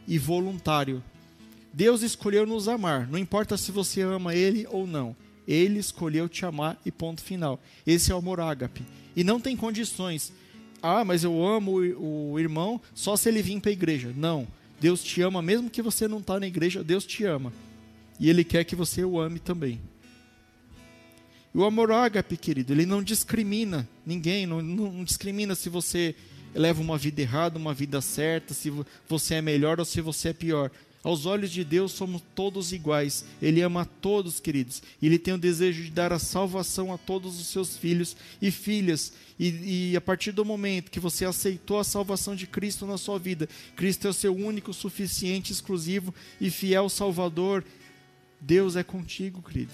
[0.05, 1.01] e voluntário.
[1.72, 5.15] Deus escolheu nos amar, não importa se você ama Ele ou não.
[5.47, 7.57] Ele escolheu te amar e ponto final.
[7.86, 8.84] Esse é o amor ágape.
[9.15, 10.34] E não tem condições.
[10.82, 14.13] Ah, mas eu amo o irmão só se ele vir para a igreja.
[14.15, 14.45] Não.
[14.80, 17.51] Deus te ama, mesmo que você não está na igreja, Deus te ama.
[18.19, 19.82] E Ele quer que você o ame também.
[21.53, 26.13] O amor ágape, querido, ele não discrimina ninguém, não, não discrimina se você
[26.53, 28.71] leva uma vida errada, uma vida certa, se
[29.07, 30.69] você é melhor ou se você é pior.
[31.03, 33.23] Aos olhos de Deus somos todos iguais.
[33.41, 34.81] Ele ama a todos, queridos.
[35.01, 39.13] Ele tem o desejo de dar a salvação a todos os seus filhos e filhas.
[39.39, 43.19] E, e, a partir do momento que você aceitou a salvação de Cristo na sua
[43.19, 47.63] vida, Cristo é o seu único, suficiente, exclusivo e fiel Salvador.
[48.41, 49.71] Deus é contigo, querido.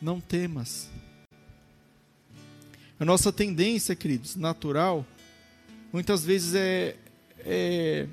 [0.00, 0.90] Não temas.
[2.98, 5.06] A nossa tendência, queridos, natural,
[5.92, 6.96] muitas vezes é,
[7.38, 8.06] é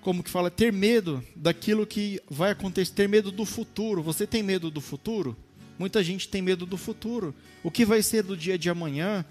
[0.00, 4.02] como que fala, ter medo daquilo que vai acontecer, ter medo do futuro.
[4.02, 5.36] Você tem medo do futuro?
[5.78, 7.34] Muita gente tem medo do futuro.
[7.62, 9.24] O que vai ser do dia de amanhã?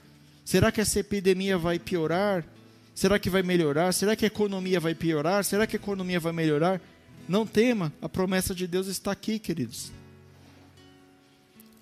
[0.46, 2.46] Será que essa epidemia vai piorar?
[2.96, 3.94] Será que vai melhorar?
[3.94, 5.44] Será que a economia vai piorar?
[5.44, 6.82] Será que a economia vai melhorar?
[7.28, 9.92] Não tema, a promessa de Deus está aqui, queridos.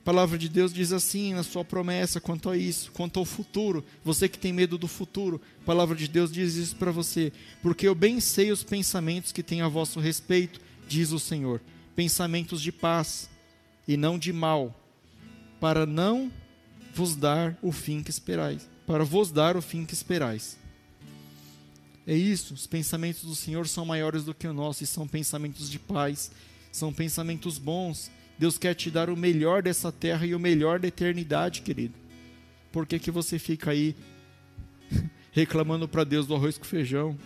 [0.05, 3.83] A palavra de Deus diz assim na sua promessa quanto a isso, quanto ao futuro.
[4.03, 7.33] Você que tem medo do futuro, a palavra de Deus diz isso para você.
[7.59, 11.59] Porque eu bem sei os pensamentos que tenho a vosso respeito, diz o Senhor.
[11.95, 13.31] Pensamentos de paz
[13.87, 14.79] e não de mal,
[15.59, 16.31] para não
[16.93, 18.69] vos dar o fim que esperais.
[18.85, 20.55] Para vos dar o fim que esperais.
[22.05, 25.67] É isso, os pensamentos do Senhor são maiores do que o nosso e são pensamentos
[25.67, 26.29] de paz,
[26.71, 30.87] são pensamentos bons Deus quer te dar o melhor dessa terra e o melhor da
[30.87, 31.93] eternidade, querido.
[32.71, 33.95] Por que, que você fica aí
[35.31, 37.17] reclamando para Deus do arroz com feijão?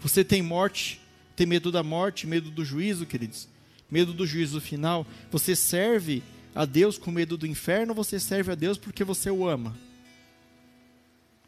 [0.00, 1.00] Você tem morte,
[1.36, 3.48] tem medo da morte, medo do juízo, queridos?
[3.90, 5.06] Medo do juízo final?
[5.30, 6.22] Você serve
[6.54, 9.76] a Deus com medo do inferno você serve a Deus porque você o ama?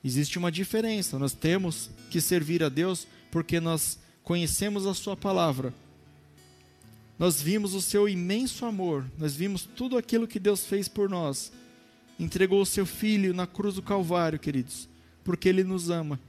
[0.03, 1.19] Existe uma diferença.
[1.19, 5.73] Nós temos que servir a Deus porque nós conhecemos a Sua palavra
[7.19, 11.51] nós vimos o seu imenso amor, nós vimos tudo aquilo que Deus fez por nós.
[12.19, 14.89] Entregou o seu filho na cruz do Calvário, queridos,
[15.25, 16.21] porque ele nos ama.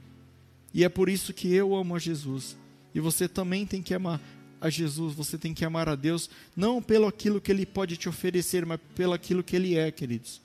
[0.72, 2.56] E é por isso que eu amo a Jesus.
[2.94, 4.20] E você também tem que amar
[4.60, 8.08] a Jesus, você tem que amar a Deus, não pelo aquilo que ele pode te
[8.08, 10.40] oferecer, mas pelo aquilo que ele é, queridos.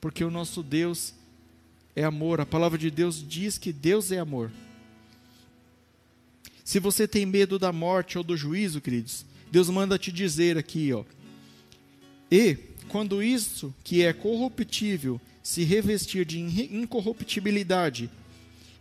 [0.00, 1.14] Porque o nosso Deus
[1.94, 2.40] é amor.
[2.40, 4.50] A palavra de Deus diz que Deus é amor.
[6.64, 10.94] Se você tem medo da morte ou do juízo, queridos, Deus manda te dizer aqui,
[10.94, 11.04] ó.
[12.30, 12.56] E
[12.88, 18.08] quando isso que é corruptível se revestir de incorruptibilidade,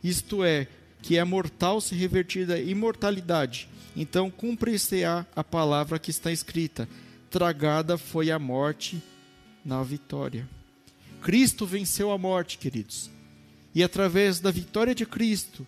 [0.01, 0.65] isto é,
[1.01, 3.67] que é mortal se revertir da imortalidade,
[3.97, 6.87] então cumprir-se-á a palavra que está escrita:
[7.29, 9.03] tragada foi a morte
[9.65, 10.47] na vitória.
[11.21, 13.09] Cristo venceu a morte, queridos.
[13.75, 15.67] E através da vitória de Cristo,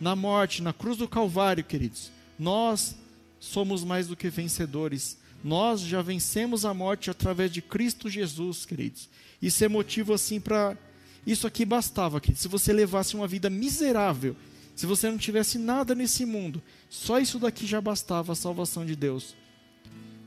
[0.00, 2.94] na morte, na cruz do Calvário, queridos, nós
[3.40, 5.18] somos mais do que vencedores.
[5.42, 9.08] Nós já vencemos a morte através de Cristo Jesus, queridos.
[9.40, 10.76] Isso é motivo assim para.
[11.26, 12.42] Isso aqui bastava, queridos.
[12.42, 14.34] Se você levasse uma vida miserável,
[14.74, 18.96] se você não tivesse nada nesse mundo, só isso daqui já bastava a salvação de
[18.96, 19.34] Deus.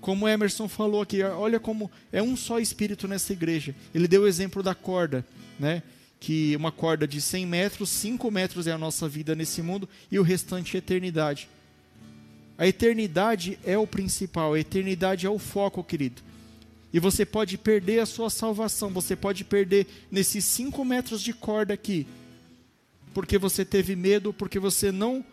[0.01, 3.75] Como Emerson falou aqui, olha como é um só espírito nessa igreja.
[3.93, 5.25] Ele deu o exemplo da corda,
[5.59, 5.83] né?
[6.19, 10.17] Que uma corda de 100 metros, 5 metros é a nossa vida nesse mundo e
[10.17, 11.47] o restante é eternidade.
[12.57, 16.21] A eternidade é o principal, a eternidade é o foco, querido.
[16.93, 21.73] E você pode perder a sua salvação, você pode perder nesses cinco metros de corda
[21.73, 22.05] aqui,
[23.13, 25.23] porque você teve medo, porque você não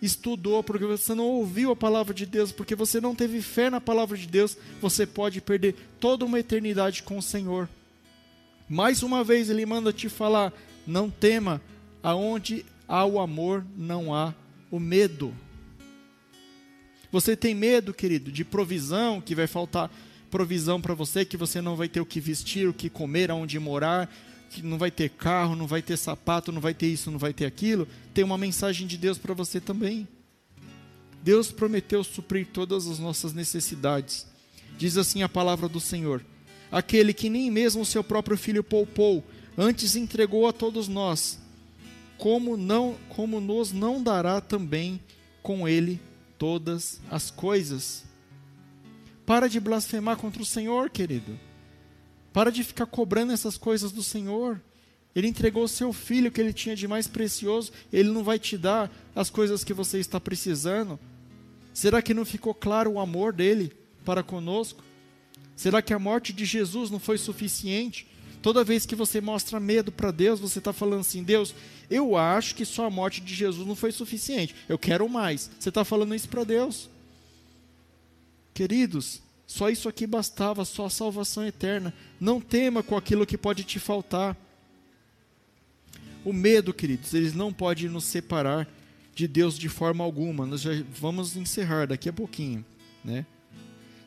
[0.00, 3.80] estudou, porque você não ouviu a palavra de Deus, porque você não teve fé na
[3.80, 7.68] palavra de Deus, você pode perder toda uma eternidade com o Senhor.
[8.68, 10.52] Mais uma vez ele manda te falar:
[10.86, 11.60] não tema,
[12.02, 14.34] aonde há o amor, não há
[14.70, 15.34] o medo.
[17.10, 19.90] Você tem medo, querido, de provisão, que vai faltar
[20.30, 23.58] provisão para você, que você não vai ter o que vestir, o que comer, aonde
[23.58, 24.12] morar,
[24.50, 27.32] que não vai ter carro, não vai ter sapato, não vai ter isso, não vai
[27.32, 27.88] ter aquilo.
[28.12, 30.06] Tem uma mensagem de Deus para você também.
[31.22, 34.26] Deus prometeu suprir todas as nossas necessidades.
[34.76, 36.24] Diz assim a palavra do Senhor:
[36.70, 39.24] Aquele que nem mesmo o seu próprio filho poupou,
[39.56, 41.38] antes entregou a todos nós,
[42.16, 45.00] como não, como nos não dará também
[45.42, 46.00] com ele
[46.38, 48.04] todas as coisas.
[49.26, 51.38] Para de blasfemar contra o Senhor, querido.
[52.32, 54.60] Para de ficar cobrando essas coisas do Senhor.
[55.14, 58.56] Ele entregou o seu filho que ele tinha de mais precioso, ele não vai te
[58.56, 60.98] dar as coisas que você está precisando.
[61.74, 63.72] Será que não ficou claro o amor dele
[64.04, 64.82] para conosco?
[65.56, 68.06] Será que a morte de Jesus não foi suficiente?
[68.40, 71.54] Toda vez que você mostra medo para Deus, você está falando assim: Deus,
[71.90, 74.54] eu acho que só a morte de Jesus não foi suficiente.
[74.68, 75.50] Eu quero mais.
[75.58, 76.88] Você está falando isso para Deus.
[78.54, 81.92] Queridos, só isso aqui bastava, só a salvação eterna.
[82.20, 84.36] Não tema com aquilo que pode te faltar.
[86.24, 88.68] O medo, queridos, eles não podem nos separar
[89.14, 90.46] de Deus de forma alguma.
[90.46, 90.70] Nós já
[91.00, 92.64] vamos encerrar daqui a pouquinho,
[93.04, 93.24] né?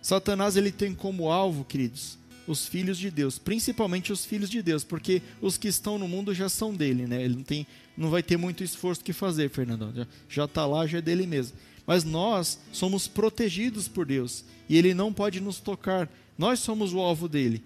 [0.01, 2.17] Satanás ele tem como alvo, queridos,
[2.47, 6.33] os filhos de Deus, principalmente os filhos de Deus, porque os que estão no mundo
[6.33, 7.23] já são dele, né?
[7.23, 9.93] Ele não tem, não vai ter muito esforço que fazer, Fernandão.
[9.93, 11.57] Já, já está lá, já é dele mesmo.
[11.85, 16.09] Mas nós somos protegidos por Deus e ele não pode nos tocar.
[16.37, 17.63] Nós somos o alvo dele.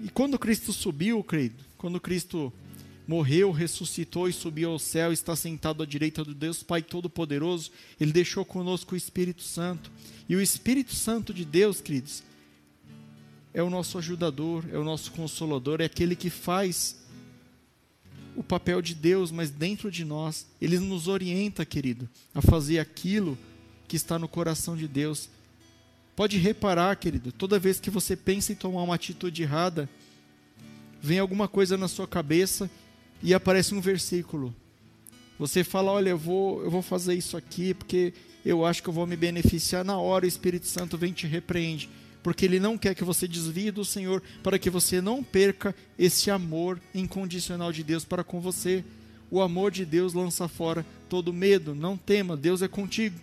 [0.00, 2.52] E quando Cristo subiu, querido, quando Cristo
[3.06, 8.12] morreu, ressuscitou e subiu ao céu, está sentado à direita do Deus Pai Todo-Poderoso, Ele
[8.12, 9.90] deixou conosco o Espírito Santo.
[10.28, 12.22] E o Espírito Santo de Deus, queridos,
[13.56, 16.94] é o nosso ajudador, é o nosso consolador, é aquele que faz
[18.36, 20.46] o papel de Deus, mas dentro de nós.
[20.60, 23.36] Ele nos orienta, querido, a fazer aquilo
[23.88, 25.30] que está no coração de Deus.
[26.14, 29.88] Pode reparar, querido, toda vez que você pensa em tomar uma atitude errada,
[31.00, 32.70] vem alguma coisa na sua cabeça
[33.22, 34.54] e aparece um versículo.
[35.38, 38.12] Você fala, olha, eu vou, eu vou fazer isso aqui porque
[38.44, 39.82] eu acho que eu vou me beneficiar.
[39.82, 41.88] Na hora o Espírito Santo vem e te repreende,
[42.26, 46.28] porque ele não quer que você desvie do Senhor, para que você não perca esse
[46.28, 48.84] amor incondicional de Deus para com você.
[49.30, 51.72] O amor de Deus lança fora todo medo.
[51.72, 53.16] Não tema, Deus é contigo.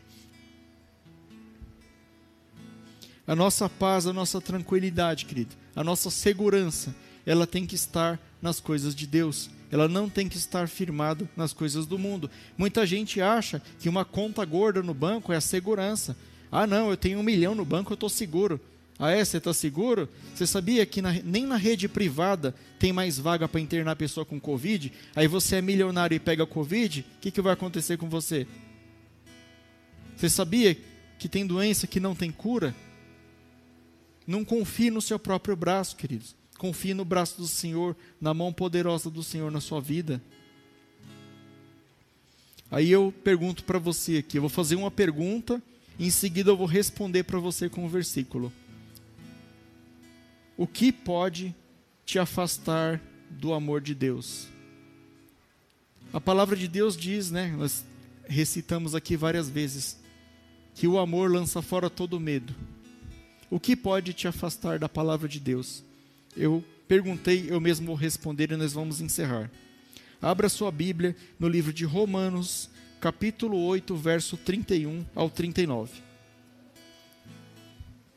[3.28, 6.96] A nossa paz, a nossa tranquilidade, querido, a nossa segurança,
[7.26, 11.52] ela tem que estar nas coisas de Deus ela não tem que estar firmada nas
[11.52, 12.30] coisas do mundo.
[12.56, 16.16] Muita gente acha que uma conta gorda no banco é a segurança.
[16.52, 18.62] Ah, não, eu tenho um milhão no banco, eu estou seguro.
[19.00, 19.24] Ah, é?
[19.24, 20.08] Você está seguro?
[20.34, 24.40] Você sabia que na, nem na rede privada tem mais vaga para internar pessoa com
[24.40, 24.92] Covid?
[25.16, 28.48] Aí você é milionário e pega Covid, o que, que vai acontecer com você?
[30.16, 30.78] Você sabia
[31.18, 32.76] que tem doença que não tem cura?
[34.28, 36.36] Não confie no seu próprio braço, queridos.
[36.58, 40.22] Confie no braço do Senhor, na mão poderosa do Senhor na sua vida.
[42.72, 45.62] Aí eu pergunto para você aqui, eu vou fazer uma pergunta,
[46.00, 48.52] em seguida eu vou responder para você com o um versículo.
[50.58, 51.56] O que pode
[52.06, 54.48] te afastar do amor de Deus?
[56.12, 57.48] A palavra de Deus diz, né?
[57.58, 57.84] Nós
[58.26, 59.98] recitamos aqui várias vezes
[60.76, 62.54] que o amor lança fora todo medo.
[63.50, 65.84] O que pode te afastar da palavra de Deus?
[66.36, 69.50] eu perguntei, eu mesmo vou responder e nós vamos encerrar.
[70.22, 75.92] Abra sua Bíblia no livro de Romanos, capítulo 8, verso 31 ao 39.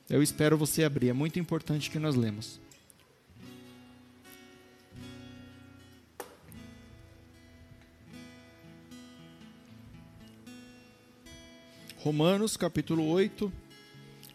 [0.09, 2.61] Eu espero você abrir, é muito importante que nós lemos.
[11.99, 13.53] Romanos, capítulo 8,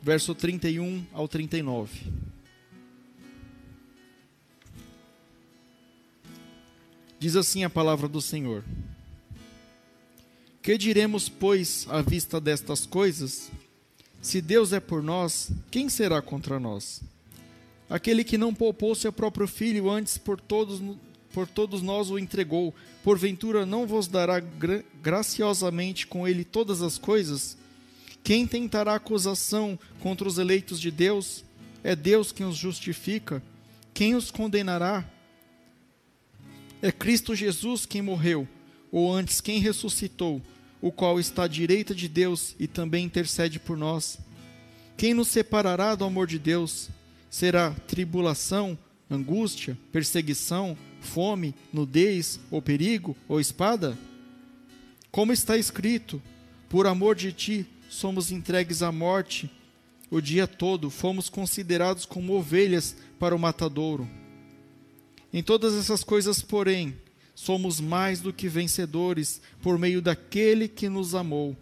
[0.02, 2.12] verso 31 ao 39.
[7.18, 8.62] Diz assim a palavra do Senhor:
[10.62, 13.50] Que diremos, pois, à vista destas coisas?
[14.22, 17.02] Se Deus é por nós, quem será contra nós?
[17.90, 20.80] Aquele que não poupou seu próprio filho, antes por todos,
[21.34, 27.00] por todos nós o entregou, porventura não vos dará gra graciosamente com ele todas as
[27.00, 27.58] coisas?
[28.24, 31.44] Quem tentará acusação contra os eleitos de Deus?
[31.84, 33.42] É Deus quem os justifica.
[33.92, 35.04] Quem os condenará?
[36.80, 38.48] É Cristo Jesus quem morreu,
[38.92, 40.42] ou antes quem ressuscitou,
[40.82, 44.18] o qual está à direita de Deus e também intercede por nós?
[44.98, 46.90] Quem nos separará do amor de Deus?
[47.30, 48.78] Será tribulação,
[49.10, 53.98] angústia, perseguição, fome, nudez, ou perigo, ou espada?
[55.12, 56.22] Como está escrito:
[56.68, 59.50] Por amor de ti somos entregues à morte
[60.12, 64.08] o dia todo, fomos considerados como ovelhas para o matadouro.
[65.32, 66.98] Em todas essas coisas, porém,
[67.42, 71.58] somos mais do que vencedores por meio daquele que nos amou.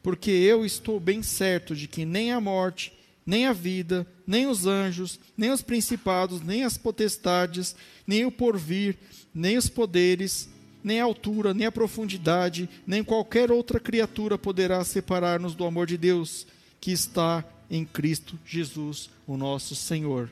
[0.00, 2.92] Porque eu estou bem certo de que nem a morte,
[3.26, 7.74] nem a vida, nem os anjos, nem os principados, nem as potestades,
[8.06, 8.96] nem o porvir,
[9.34, 10.48] nem os poderes,
[10.82, 15.98] nem a altura, nem a profundidade, nem qualquer outra criatura poderá separar-nos do amor de
[15.98, 16.46] Deus
[16.80, 20.30] que está em Cristo Jesus, o nosso Senhor.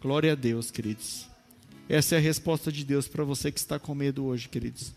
[0.00, 1.29] Glória a Deus, queridos.
[1.90, 4.92] Essa é a resposta de Deus para você que está com medo hoje, queridos.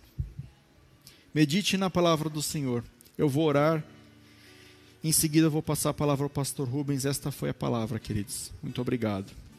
[1.33, 2.83] Medite na palavra do Senhor.
[3.17, 3.83] Eu vou orar.
[5.03, 7.03] Em seguida, eu vou passar a palavra ao pastor Rubens.
[7.03, 8.51] Esta foi a palavra, queridos.
[8.61, 9.33] Muito obrigado.